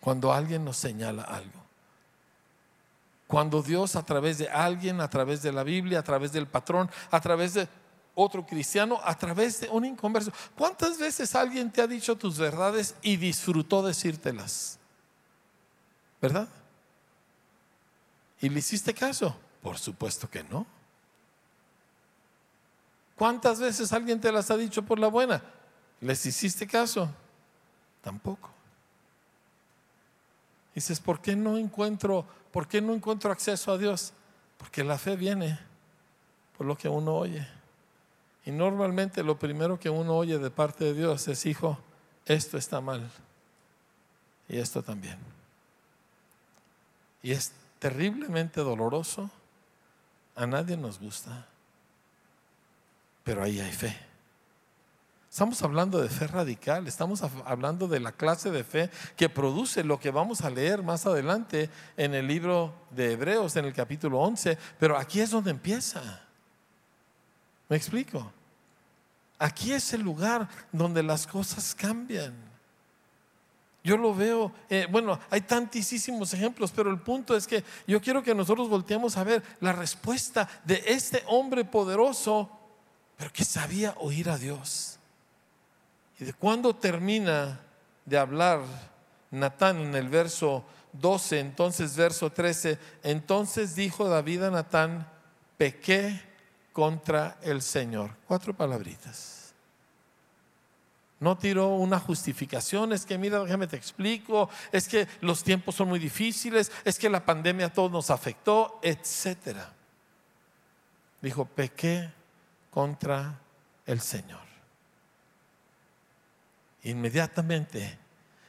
[0.00, 1.62] Cuando alguien nos señala algo.
[3.26, 6.90] Cuando Dios a través de alguien, a través de la Biblia, a través del patrón,
[7.10, 7.68] a través de
[8.14, 10.32] otro cristiano, a través de un inconverso.
[10.56, 14.78] ¿Cuántas veces alguien te ha dicho tus verdades y disfrutó decírtelas?
[16.20, 16.48] ¿Verdad?
[18.40, 19.36] ¿Y le hiciste caso?
[19.62, 20.66] Por supuesto que no.
[23.16, 25.42] ¿Cuántas veces alguien te las ha dicho por la buena?
[26.00, 27.10] ¿Les hiciste caso?
[28.02, 28.50] Tampoco.
[30.74, 34.12] Dices, ¿por qué no encuentro, por qué no encuentro acceso a Dios?
[34.56, 35.58] Porque la fe viene
[36.56, 37.46] por lo que uno oye.
[38.44, 41.78] Y normalmente lo primero que uno oye de parte de Dios es, hijo,
[42.26, 43.08] esto está mal.
[44.48, 45.18] Y esto también.
[47.22, 49.30] Y es terriblemente doloroso.
[50.34, 51.46] A nadie nos gusta
[53.24, 53.96] pero ahí hay fe.
[55.32, 59.98] Estamos hablando de fe radical, estamos hablando de la clase de fe que produce lo
[59.98, 64.58] que vamos a leer más adelante en el libro de Hebreos, en el capítulo 11,
[64.78, 66.20] pero aquí es donde empieza.
[67.70, 68.30] ¿Me explico?
[69.38, 72.34] Aquí es el lugar donde las cosas cambian.
[73.82, 78.22] Yo lo veo, eh, bueno, hay tantísimos ejemplos, pero el punto es que yo quiero
[78.22, 82.50] que nosotros volteemos a ver la respuesta de este hombre poderoso,
[83.16, 84.98] pero que sabía oír a Dios.
[86.18, 87.60] Y de cuando termina
[88.04, 88.60] de hablar
[89.30, 95.08] Natán en el verso 12, entonces verso 13, entonces dijo David a Natán,
[95.56, 96.20] pequé
[96.72, 98.10] contra el Señor.
[98.26, 99.54] Cuatro palabritas.
[101.20, 105.88] No tiró una justificación, es que mira, déjame te explico, es que los tiempos son
[105.88, 109.72] muy difíciles, es que la pandemia a todos nos afectó, etcétera.
[111.20, 112.10] Dijo, pequé
[112.72, 113.38] contra
[113.86, 114.52] el Señor
[116.84, 117.98] inmediatamente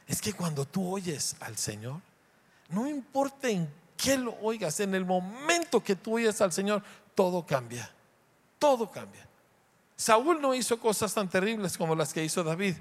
[0.06, 2.00] es que cuando tú oyes al Señor,
[2.68, 6.82] no importa en qué lo oigas, en el momento que tú oyes al Señor,
[7.14, 7.90] todo cambia.
[8.58, 9.26] Todo cambia.
[9.96, 12.76] Saúl no hizo cosas tan terribles como las que hizo David,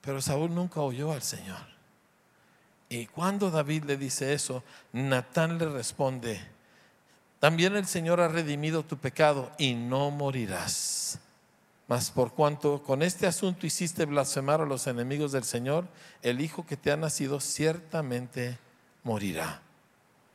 [0.00, 1.60] pero Saúl nunca oyó al Señor.
[2.88, 6.40] Y cuando David le dice eso, Natán le responde,
[7.40, 11.18] también el Señor ha redimido tu pecado y no morirás.
[11.88, 15.88] Mas por cuanto con este asunto hiciste blasfemar a los enemigos del Señor,
[16.22, 18.58] el hijo que te ha nacido ciertamente
[19.02, 19.62] morirá.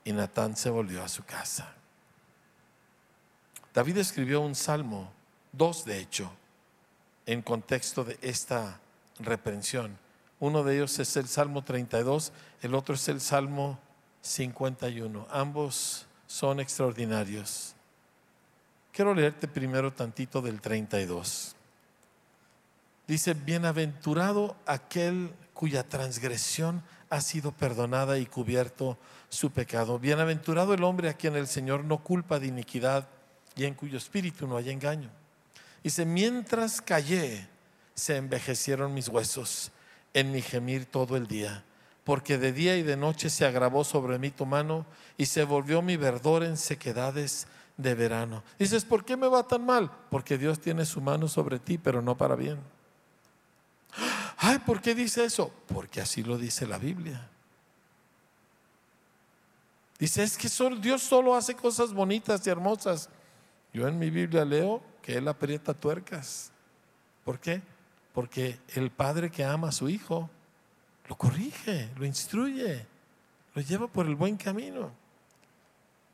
[0.03, 1.73] Y Natán se volvió a su casa.
[3.73, 5.11] David escribió un salmo,
[5.51, 6.31] dos de hecho,
[7.25, 8.79] en contexto de esta
[9.19, 9.97] reprensión.
[10.39, 13.79] Uno de ellos es el Salmo 32, el otro es el Salmo
[14.21, 15.27] 51.
[15.29, 17.75] Ambos son extraordinarios.
[18.91, 21.55] Quiero leerte primero tantito del 32.
[23.07, 28.97] Dice, bienaventurado aquel cuya transgresión ha sido perdonada y cubierto
[29.29, 29.97] su pecado.
[29.97, 33.07] Bienaventurado el hombre a quien el Señor no culpa de iniquidad
[33.55, 35.09] y en cuyo espíritu no hay engaño.
[35.85, 37.47] Dice, mientras callé,
[37.93, 39.71] se envejecieron mis huesos
[40.13, 41.63] en mi gemir todo el día,
[42.05, 44.85] porque de día y de noche se agravó sobre mí tu mano
[45.17, 48.43] y se volvió mi verdor en sequedades de verano.
[48.59, 49.91] Dices, ¿por qué me va tan mal?
[50.11, 52.59] Porque Dios tiene su mano sobre ti, pero no para bien.
[54.37, 55.51] Ay, ¿por qué dice eso?
[55.67, 57.27] Porque así lo dice la Biblia.
[59.97, 63.09] Dice, es que Dios solo hace cosas bonitas y hermosas.
[63.73, 66.51] Yo en mi Biblia leo que Él aprieta tuercas.
[67.23, 67.63] ¿Por qué?
[68.13, 70.29] Porque el padre que ama a su hijo
[71.07, 72.85] lo corrige, lo instruye,
[73.53, 74.91] lo lleva por el buen camino.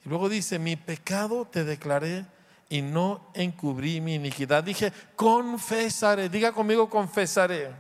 [0.06, 2.26] Y luego dice, mi pecado te declaré
[2.70, 4.64] y no encubrí mi iniquidad.
[4.64, 7.72] Dije, confesaré, diga conmigo, confesaré.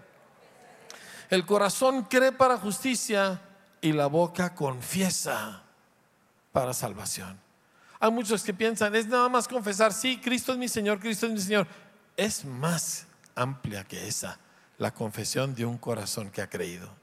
[1.29, 3.41] El corazón cree para justicia
[3.79, 5.63] y la boca confiesa
[6.51, 7.39] para salvación.
[7.99, 11.31] Hay muchos que piensan, es nada más confesar, sí, Cristo es mi Señor, Cristo es
[11.31, 11.67] mi Señor.
[12.17, 14.39] Es más amplia que esa,
[14.77, 17.00] la confesión de un corazón que ha creído.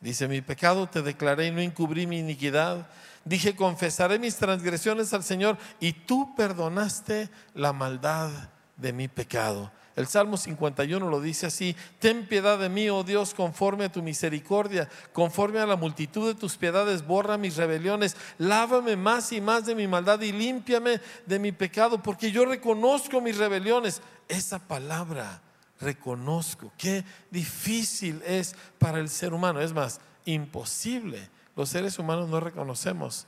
[0.00, 2.88] Dice, mi pecado te declaré y no encubrí mi iniquidad.
[3.24, 8.30] Dije, confesaré mis transgresiones al Señor y tú perdonaste la maldad
[8.76, 9.72] de mi pecado.
[9.96, 14.00] El Salmo 51 lo dice así, ten piedad de mí, oh Dios, conforme a tu
[14.00, 19.66] misericordia, conforme a la multitud de tus piedades, borra mis rebeliones, lávame más y más
[19.66, 24.00] de mi maldad y límpiame de mi pecado, porque yo reconozco mis rebeliones.
[24.28, 25.42] Esa palabra
[25.80, 26.72] reconozco.
[26.76, 29.60] Qué difícil es para el ser humano.
[29.60, 31.28] Es más, imposible.
[31.56, 33.26] Los seres humanos no reconocemos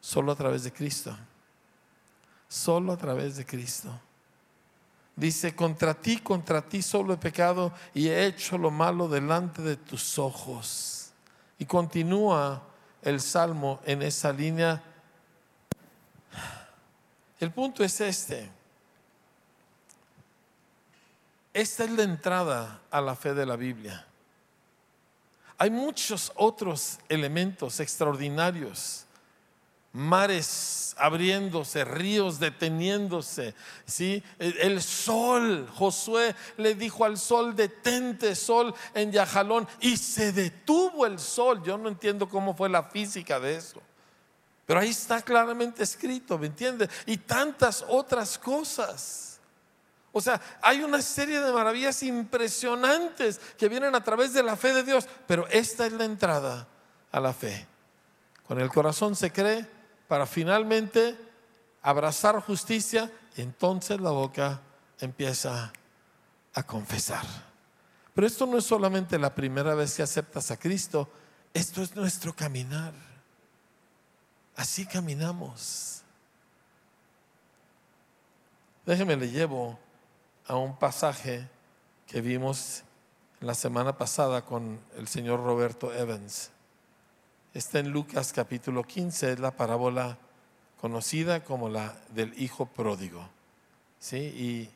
[0.00, 1.16] solo a través de Cristo.
[2.48, 3.90] Solo a través de Cristo.
[5.16, 9.76] Dice, contra ti, contra ti solo he pecado y he hecho lo malo delante de
[9.76, 11.10] tus ojos.
[11.58, 12.62] Y continúa
[13.02, 14.82] el salmo en esa línea.
[17.40, 18.57] El punto es este.
[21.58, 24.06] Esta es la entrada a la fe de la Biblia.
[25.58, 29.06] Hay muchos otros elementos extraordinarios.
[29.92, 34.22] Mares abriéndose, ríos deteniéndose, ¿sí?
[34.38, 41.18] El sol, Josué le dijo al sol, detente sol en Yajalón, y se detuvo el
[41.18, 41.60] sol.
[41.64, 43.82] Yo no entiendo cómo fue la física de eso.
[44.64, 46.88] Pero ahí está claramente escrito, ¿me entiendes?
[47.04, 49.27] Y tantas otras cosas.
[50.18, 54.74] O sea, hay una serie de maravillas impresionantes que vienen a través de la fe
[54.74, 56.66] de Dios, pero esta es la entrada
[57.12, 57.68] a la fe.
[58.44, 59.64] Con el corazón se cree
[60.08, 61.16] para finalmente
[61.82, 64.60] abrazar justicia y entonces la boca
[64.98, 65.72] empieza
[66.52, 67.24] a confesar.
[68.12, 71.08] Pero esto no es solamente la primera vez que aceptas a Cristo,
[71.54, 72.92] esto es nuestro caminar.
[74.56, 76.02] Así caminamos.
[78.84, 79.78] Déjeme le llevo
[80.48, 81.46] a un pasaje
[82.06, 82.82] que vimos
[83.40, 86.50] la semana pasada con el señor Roberto Evans.
[87.52, 90.16] Está en Lucas capítulo 15, es la parábola
[90.80, 93.28] conocida como la del hijo pródigo.
[93.98, 94.16] ¿Sí?
[94.16, 94.70] Y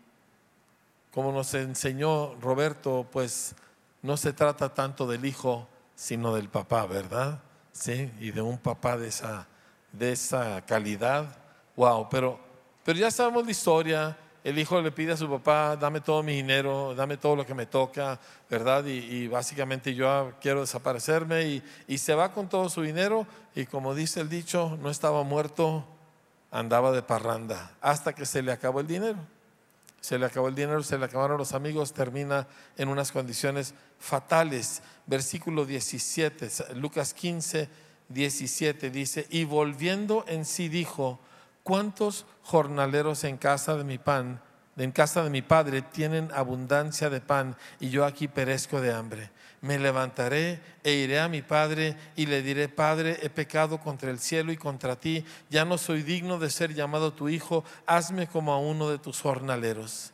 [1.12, 3.54] como nos enseñó Roberto, pues
[4.02, 7.40] no se trata tanto del hijo, sino del papá, ¿verdad?
[7.72, 9.46] Sí, y de un papá de esa,
[9.90, 11.38] de esa calidad.
[11.76, 12.38] Wow, pero,
[12.84, 16.34] pero ya sabemos la historia, el hijo le pide a su papá, dame todo mi
[16.34, 18.18] dinero, dame todo lo que me toca,
[18.50, 18.84] ¿verdad?
[18.86, 23.94] Y, básicamente yo quiero desaparecerme y, y, se va con todo su dinero y como
[23.94, 25.84] dice el dicho, no estaba muerto,
[26.50, 29.18] andaba de parranda, hasta que se le acabó el dinero.
[30.00, 34.82] Se le acabó el dinero, se le acabaron los amigos, termina en unas condiciones fatales.
[35.06, 37.68] Versículo 17, Lucas 15,
[38.08, 41.20] 17 dice, y volviendo en sí dijo,
[41.62, 44.40] ¿Cuántos jornaleros en casa de mi pan,
[44.76, 49.30] en casa de mi padre, tienen abundancia de pan y yo aquí perezco de hambre?
[49.60, 54.18] Me levantaré e iré a mi padre y le diré, Padre, he pecado contra el
[54.18, 58.52] cielo y contra ti, ya no soy digno de ser llamado tu hijo, hazme como
[58.52, 60.12] a uno de tus jornaleros.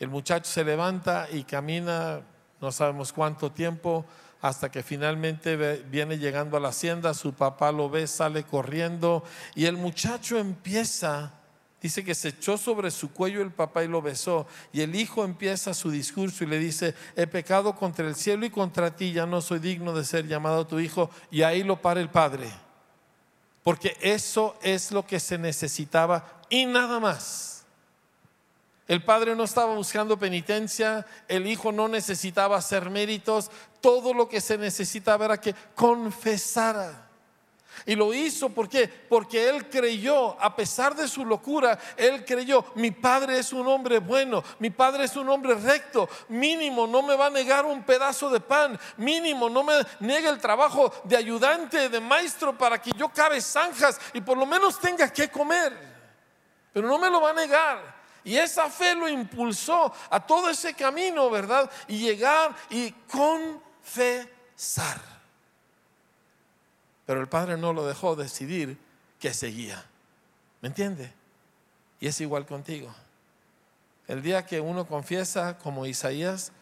[0.00, 2.22] El muchacho se levanta y camina,
[2.60, 4.04] no sabemos cuánto tiempo,
[4.42, 5.56] hasta que finalmente
[5.90, 9.22] viene llegando a la hacienda, su papá lo ve, sale corriendo
[9.54, 11.34] y el muchacho empieza,
[11.82, 14.46] dice que se echó sobre su cuello el papá y lo besó.
[14.72, 18.50] Y el hijo empieza su discurso y le dice, he pecado contra el cielo y
[18.50, 22.00] contra ti, ya no soy digno de ser llamado tu hijo y ahí lo para
[22.00, 22.50] el padre,
[23.62, 27.59] porque eso es lo que se necesitaba y nada más.
[28.90, 33.48] El padre no estaba buscando penitencia, el hijo no necesitaba hacer méritos,
[33.80, 37.08] todo lo que se necesitaba era que confesara.
[37.86, 38.88] Y lo hizo ¿por qué?
[38.88, 44.00] Porque él creyó, a pesar de su locura, él creyó, mi padre es un hombre
[44.00, 48.28] bueno, mi padre es un hombre recto, mínimo no me va a negar un pedazo
[48.28, 53.08] de pan, mínimo no me niega el trabajo de ayudante, de maestro para que yo
[53.10, 55.78] cabe zanjas y por lo menos tenga que comer.
[56.72, 57.99] Pero no me lo va a negar.
[58.24, 61.70] Y esa fe lo impulsó a todo ese camino, ¿verdad?
[61.88, 65.00] Y llegar y confesar.
[67.06, 68.78] Pero el Padre no lo dejó decidir
[69.18, 69.84] que seguía.
[70.60, 71.12] ¿Me entiende?
[71.98, 72.94] Y es igual contigo.
[74.06, 76.52] El día que uno confiesa como Isaías,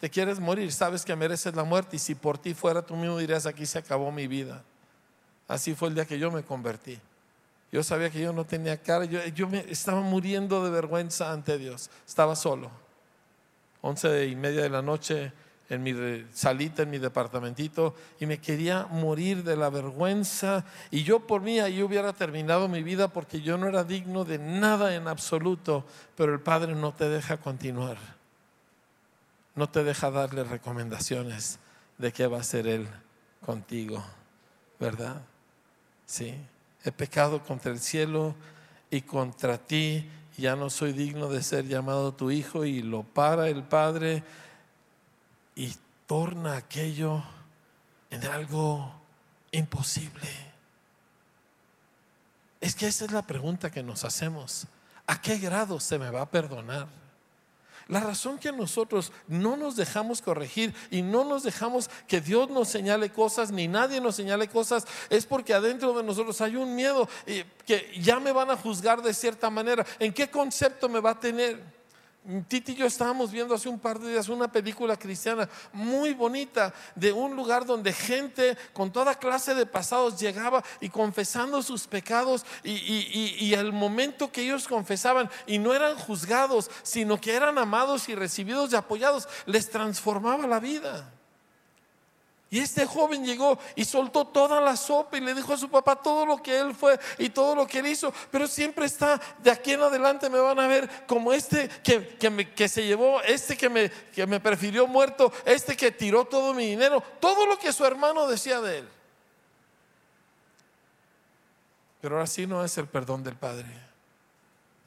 [0.00, 3.18] te quieres morir, sabes que mereces la muerte y si por ti fuera tú mismo
[3.18, 4.62] dirías, aquí se acabó mi vida.
[5.48, 7.00] Así fue el día que yo me convertí.
[7.72, 11.90] Yo sabía que yo no tenía cara, yo, me estaba muriendo de vergüenza ante Dios,
[12.06, 12.70] estaba solo.
[13.80, 15.32] Once y media de la noche
[15.68, 20.64] en mi salita, en mi departamentito, y me quería morir de la vergüenza.
[20.92, 24.38] Y yo por mí ahí hubiera terminado mi vida porque yo no era digno de
[24.38, 25.84] nada en absoluto,
[26.16, 27.98] pero el Padre no te deja continuar.
[29.56, 31.58] No te deja darle recomendaciones
[31.98, 32.86] de qué va a hacer Él
[33.44, 34.04] contigo,
[34.78, 35.20] ¿verdad?
[36.04, 36.36] Sí
[36.86, 38.34] he pecado contra el cielo
[38.90, 43.48] y contra ti, ya no soy digno de ser llamado tu hijo y lo para
[43.48, 44.22] el Padre
[45.54, 45.74] y
[46.06, 47.22] torna aquello
[48.10, 48.92] en algo
[49.50, 50.28] imposible.
[52.60, 54.66] Es que esa es la pregunta que nos hacemos.
[55.06, 56.88] ¿A qué grado se me va a perdonar?
[57.88, 62.68] La razón que nosotros no nos dejamos corregir y no nos dejamos que Dios nos
[62.68, 67.08] señale cosas, ni nadie nos señale cosas, es porque adentro de nosotros hay un miedo
[67.64, 69.86] que ya me van a juzgar de cierta manera.
[70.00, 71.75] ¿En qué concepto me va a tener?
[72.48, 76.74] Titi y yo estábamos viendo hace un par de días una película cristiana muy bonita
[76.96, 82.44] de un lugar donde gente con toda clase de pasados llegaba y confesando sus pecados
[82.64, 88.08] y, y, el momento que ellos confesaban y no eran juzgados, sino que eran amados
[88.08, 91.15] y recibidos y apoyados, les transformaba la vida.
[92.48, 95.96] Y este joven llegó y soltó toda la sopa y le dijo a su papá
[95.96, 98.12] todo lo que él fue y todo lo que él hizo.
[98.30, 102.16] Pero siempre está, de aquí en adelante me van a ver como este que,
[102.54, 106.66] que, se llevó, este que me, que me prefirió muerto, este que tiró todo mi
[106.66, 108.88] dinero, todo lo que su hermano decía de él.
[112.00, 113.66] Pero así no es el perdón del Padre.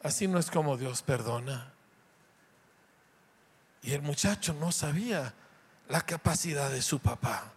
[0.01, 1.73] Así no es como Dios perdona.
[3.81, 5.33] Y el muchacho no sabía
[5.89, 7.51] la capacidad de su papá.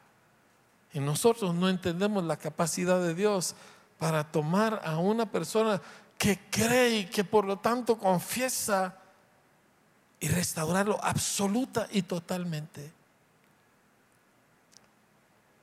[0.92, 3.54] Y nosotros no entendemos la capacidad de Dios
[3.98, 5.80] para tomar a una persona
[6.18, 8.98] que cree y que por lo tanto confiesa
[10.18, 12.92] y restaurarlo absoluta y totalmente.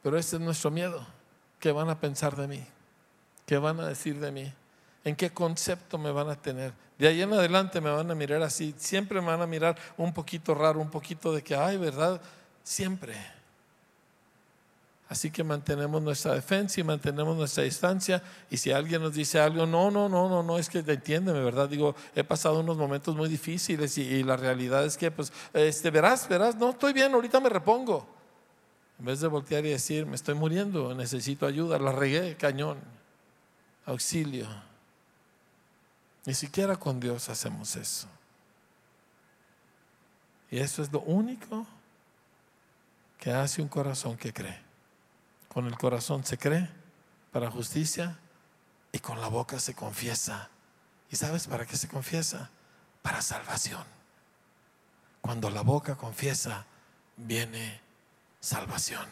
[0.01, 1.05] Pero ese es nuestro miedo.
[1.59, 2.65] ¿Qué van a pensar de mí?
[3.45, 4.53] ¿Qué van a decir de mí?
[5.03, 6.73] ¿En qué concepto me van a tener?
[6.97, 8.75] De ahí en adelante me van a mirar así.
[8.77, 12.21] Siempre me van a mirar un poquito raro, un poquito de que, ay, ¿verdad?
[12.63, 13.15] Siempre.
[15.09, 18.21] Así que mantenemos nuestra defensa y mantenemos nuestra distancia.
[18.51, 21.67] Y si alguien nos dice algo, no, no, no, no, no, es que entiéndeme, ¿verdad?
[21.67, 26.29] Digo, he pasado unos momentos muy difíciles y, la realidad es que, pues, este, verás,
[26.29, 28.07] verás, no, estoy bien, ahorita me repongo.
[28.99, 32.77] En vez de voltear y decir, me estoy muriendo, necesito ayuda, la regué, cañón,
[33.87, 34.47] auxilio.
[36.25, 38.07] Ni siquiera con Dios hacemos eso.
[40.51, 41.65] Y eso es lo único
[43.19, 44.59] que hace un corazón que cree.
[45.49, 46.69] Con el corazón se cree
[47.31, 48.17] para justicia
[48.91, 50.49] y con la boca se confiesa.
[51.11, 52.49] ¿Y sabes para qué se confiesa?
[53.01, 53.83] Para salvación.
[55.21, 56.65] Cuando la boca confiesa,
[57.17, 57.81] viene
[58.39, 59.05] salvación.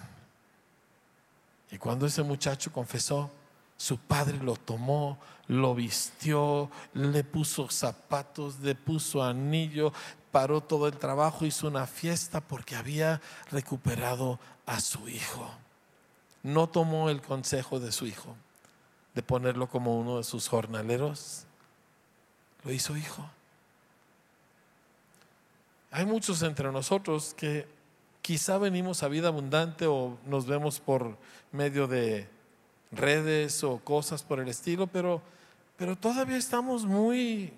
[1.69, 3.29] Y cuando ese muchacho confesó,
[3.75, 9.91] su padre lo tomó, lo vistió, le puso zapatos, le puso anillo,
[10.37, 15.49] paró todo el trabajo, hizo una fiesta porque había recuperado a su hijo
[16.47, 18.33] no tomó el consejo de su hijo
[19.13, 21.43] de ponerlo como uno de sus jornaleros.
[22.63, 23.29] Lo hizo hijo.
[25.91, 27.67] Hay muchos entre nosotros que
[28.21, 31.17] quizá venimos a vida abundante o nos vemos por
[31.51, 32.29] medio de
[32.91, 35.21] redes o cosas por el estilo, pero,
[35.75, 37.51] pero todavía estamos muy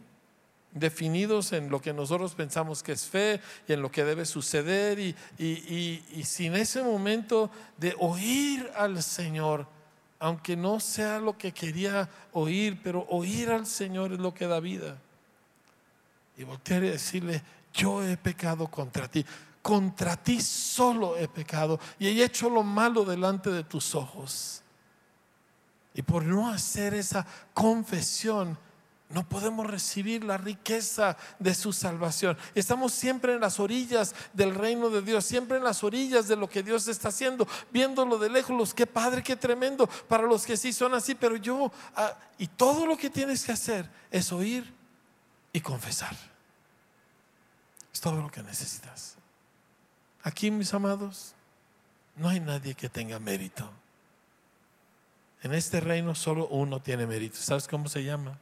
[0.72, 4.99] definidos en lo que nosotros pensamos que es fe y en lo que debe suceder
[4.99, 9.67] y, y, sin ese momento de oír al Señor,
[10.20, 14.59] aunque no sea lo que quería oír, pero oír al Señor es lo que da
[14.59, 14.97] vida.
[16.38, 17.41] Y voltear y decirle,
[17.74, 19.26] yo he pecado contra ti,
[19.61, 24.61] contra ti solo he pecado y he hecho lo malo delante de tus ojos.
[25.93, 28.57] Y por no hacer esa confesión,
[29.10, 32.38] no podemos recibir la riqueza de su salvación.
[32.53, 36.47] Estamos siempre en las orillas del reino de Dios, siempre en las orillas de lo
[36.47, 38.74] que Dios está haciendo, viéndolo de lejos.
[38.74, 42.86] Qué padre, qué tremendo para los que sí son así, pero yo, ah, y todo
[42.86, 44.72] lo que tienes que hacer es oír
[45.53, 46.16] y confesar.
[47.91, 49.16] Es todo lo que necesitas.
[50.22, 51.34] Aquí, mis amados,
[52.16, 53.68] no hay nadie que tenga mérito.
[55.41, 57.38] En este reino solo uno tiene mérito.
[57.38, 58.38] ¿Sabes cómo se llama?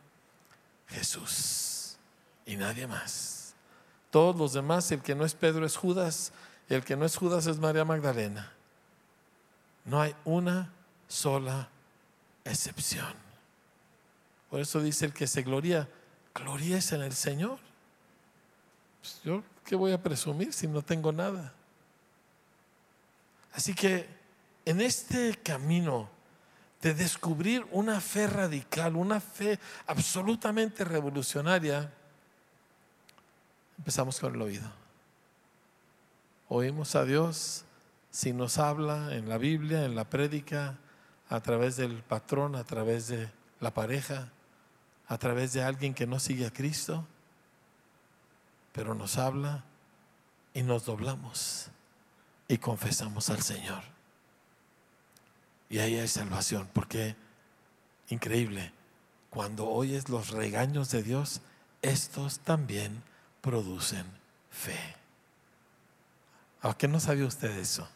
[0.88, 1.98] Jesús
[2.46, 3.54] y nadie más.
[4.10, 6.32] Todos los demás, el que no es Pedro es Judas,
[6.70, 8.52] el que no es Judas es María Magdalena.
[9.86, 10.72] No hay una
[11.08, 11.70] sola
[12.44, 13.14] excepción.
[14.50, 15.90] Por eso dice el que se gloria,
[16.34, 17.60] gloríes en el Señor.
[19.02, 21.54] Pues yo, ¿qué voy a presumir si no tengo nada?
[23.54, 24.08] Así que
[24.66, 26.10] en este camino
[26.82, 31.92] de descubrir una fe radical, una fe absolutamente revolucionaria,
[33.78, 34.70] empezamos con el oído.
[36.50, 37.66] Oímos a Dios
[38.12, 40.78] si nos habla en la Biblia, en la prédica,
[41.30, 44.30] a través del patrón, a través de la pareja,
[45.08, 47.06] a través de alguien que no sigue a Cristo,
[48.72, 49.64] pero nos habla
[50.54, 51.70] y nos doblamos
[52.48, 53.97] y confesamos al Señor.
[55.70, 57.16] Y ahí hay salvación, porque
[58.10, 58.72] increíble,
[59.30, 61.42] cuando oyes los regaños de Dios,
[61.82, 63.04] estos también
[63.42, 64.06] producen
[64.50, 64.96] fe.
[66.62, 67.88] ¿A qué no sabía usted eso?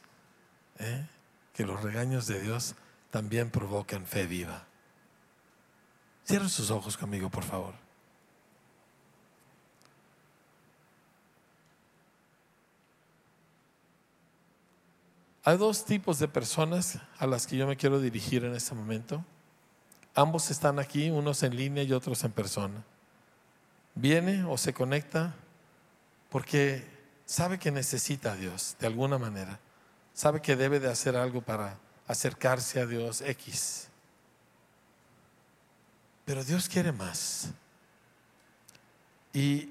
[0.80, 1.06] ¿Eh?
[1.54, 2.76] Que los regaños de Dios
[3.10, 4.66] también provocan fe viva.
[6.26, 7.74] Cierren sus ojos conmigo, por favor.
[15.44, 19.26] Hay dos tipos de personas a las que yo me quiero dirigir en este momento.
[20.14, 22.84] Ambos están aquí, unos en línea y otros en persona.
[23.96, 25.34] Viene o se conecta
[26.30, 26.86] porque
[27.26, 29.60] sabe que necesita a Dios de alguna manera.
[30.14, 31.76] Sabe que debe de hacer algo para
[32.08, 33.88] acercarse a Dios X.
[36.24, 37.50] Pero Dios quiere más.
[39.34, 39.70] Y,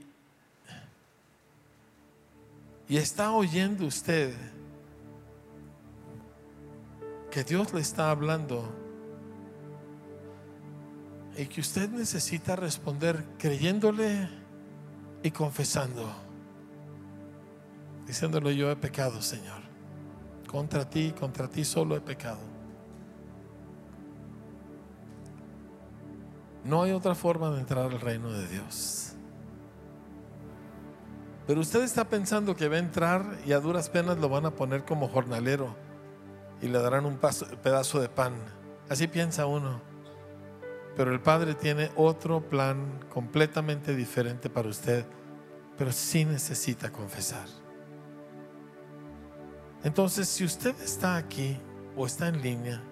[2.89, 4.35] y está oyendo usted
[7.31, 8.69] que Dios le está hablando
[11.37, 14.29] y que usted necesita responder creyéndole
[15.23, 16.11] y confesando,
[18.07, 19.63] diciéndole yo he pecado, Señor,
[20.49, 22.41] contra ti, contra ti solo he pecado.
[26.65, 29.15] No hay otra forma de entrar al reino de Dios.
[31.47, 34.51] Pero usted está pensando que va a entrar y a duras penas lo van a
[34.51, 35.75] poner como jornalero
[36.63, 38.35] y le darán un pedazo de pan.
[38.89, 39.81] Así piensa uno.
[40.97, 45.05] Pero el Padre tiene otro plan completamente diferente para usted,
[45.79, 47.47] pero sí necesita confesar.
[49.83, 51.57] Entonces, si usted está aquí
[51.97, 52.83] o está en línea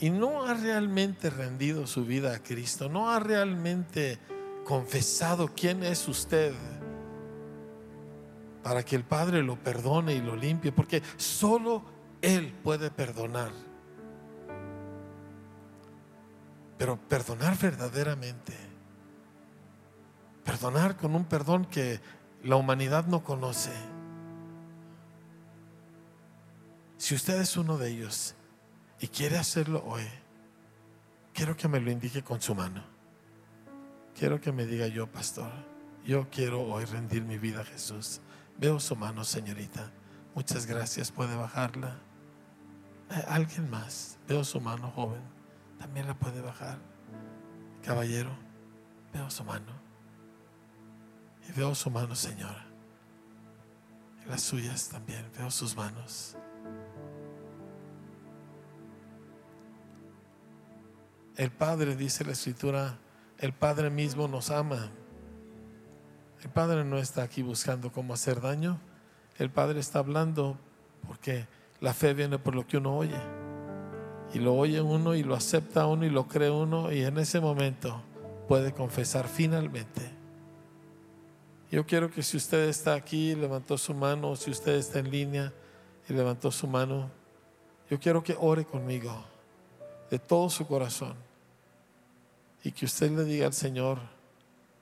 [0.00, 4.18] y no ha realmente rendido su vida a Cristo, no ha realmente
[4.64, 6.54] confesado quién es usted,
[8.62, 11.82] para que el Padre lo perdone y lo limpie, porque solo
[12.22, 13.52] Él puede perdonar.
[16.78, 18.54] Pero perdonar verdaderamente,
[20.44, 22.00] perdonar con un perdón que
[22.42, 23.72] la humanidad no conoce.
[26.96, 28.34] Si usted es uno de ellos
[28.98, 30.06] y quiere hacerlo hoy,
[31.34, 32.82] quiero que me lo indique con su mano.
[34.18, 35.50] Quiero que me diga yo, pastor,
[36.04, 38.20] yo quiero hoy rendir mi vida a Jesús.
[38.58, 39.90] Veo su mano, señorita.
[40.34, 41.10] Muchas gracias.
[41.10, 42.09] ¿Puede bajarla?
[43.10, 44.18] Eh, alguien más.
[44.28, 45.22] Veo su mano, joven.
[45.78, 46.78] También la puede bajar.
[47.82, 48.30] Caballero,
[49.12, 49.72] veo su mano.
[51.48, 52.66] Y veo su mano, señora.
[54.24, 55.30] Y las suyas también.
[55.36, 56.36] Veo sus manos.
[61.36, 62.98] El Padre, dice la Escritura,
[63.38, 64.90] el Padre mismo nos ama
[66.42, 68.80] el Padre no está aquí buscando cómo hacer daño.
[69.36, 70.58] El Padre está hablando
[71.06, 71.46] porque
[71.80, 73.20] la fe viene por lo que uno oye.
[74.32, 77.40] Y lo oye uno y lo acepta uno y lo cree uno y en ese
[77.40, 78.02] momento
[78.48, 80.02] puede confesar finalmente.
[81.70, 85.52] Yo quiero que si usted está aquí levantó su mano, si usted está en línea
[86.08, 87.10] y levantó su mano,
[87.88, 89.12] yo quiero que ore conmigo
[90.10, 91.14] de todo su corazón
[92.62, 93.98] y que usted le diga al Señor,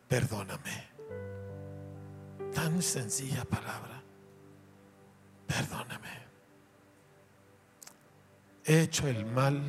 [0.08, 0.88] perdóname
[2.58, 4.02] tan sencilla palabra.
[5.46, 6.27] Perdóname.
[8.68, 9.62] He hecho el mal.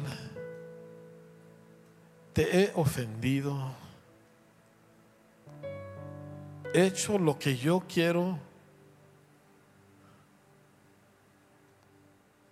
[2.33, 3.57] Te he ofendido.
[6.73, 8.37] He hecho lo que yo quiero.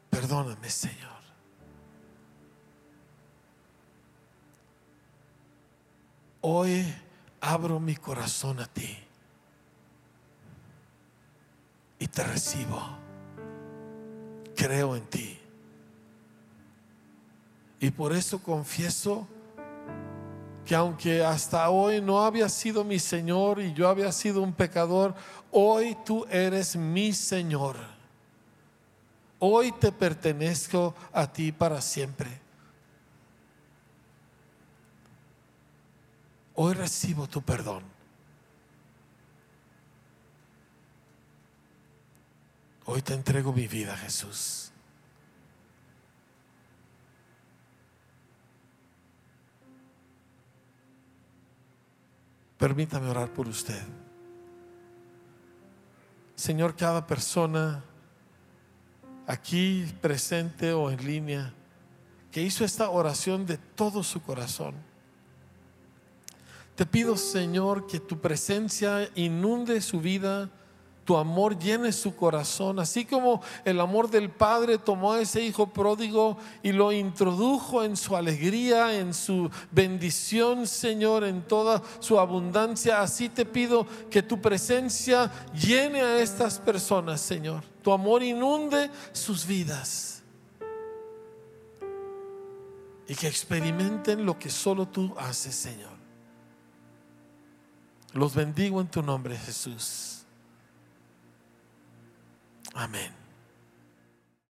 [0.09, 1.17] Perdóname, Señor.
[6.39, 6.95] Hoy
[7.41, 8.97] abro mi corazón a ti
[11.99, 12.81] y te recibo.
[14.55, 15.36] Creo en ti.
[17.79, 19.27] Y por eso confieso
[20.65, 25.15] que aunque hasta hoy no había sido mi Señor y yo había sido un pecador,
[25.51, 27.77] hoy tú eres mi Señor.
[29.39, 32.27] Hoy te pertenezco a ti para siempre.
[36.55, 37.83] Hoy recibo tu perdón.
[42.85, 44.71] Hoy te entrego mi vida, Jesús.
[52.57, 53.81] Permítame orar por usted.
[56.35, 57.83] Señor, cada persona
[59.27, 61.53] aquí presente o en línea
[62.31, 64.75] que hizo esta oración de todo su corazón.
[66.75, 70.49] Te pido, Señor, que tu presencia inunde su vida
[71.07, 75.67] tu amor llene su corazón, así como el amor del Padre tomó a ese hijo
[75.67, 83.01] pródigo y lo introdujo en su alegría, en su bendición, Señor, en toda su abundancia.
[83.01, 87.63] Así te pido que tu presencia llene a estas personas, Señor.
[87.81, 90.21] Tu amor inunde sus vidas.
[93.07, 95.95] Y que experimenten lo que solo tú haces, Señor.
[98.11, 100.16] Los bendigo en tu nombre, Jesús.
[102.77, 103.26] Amén.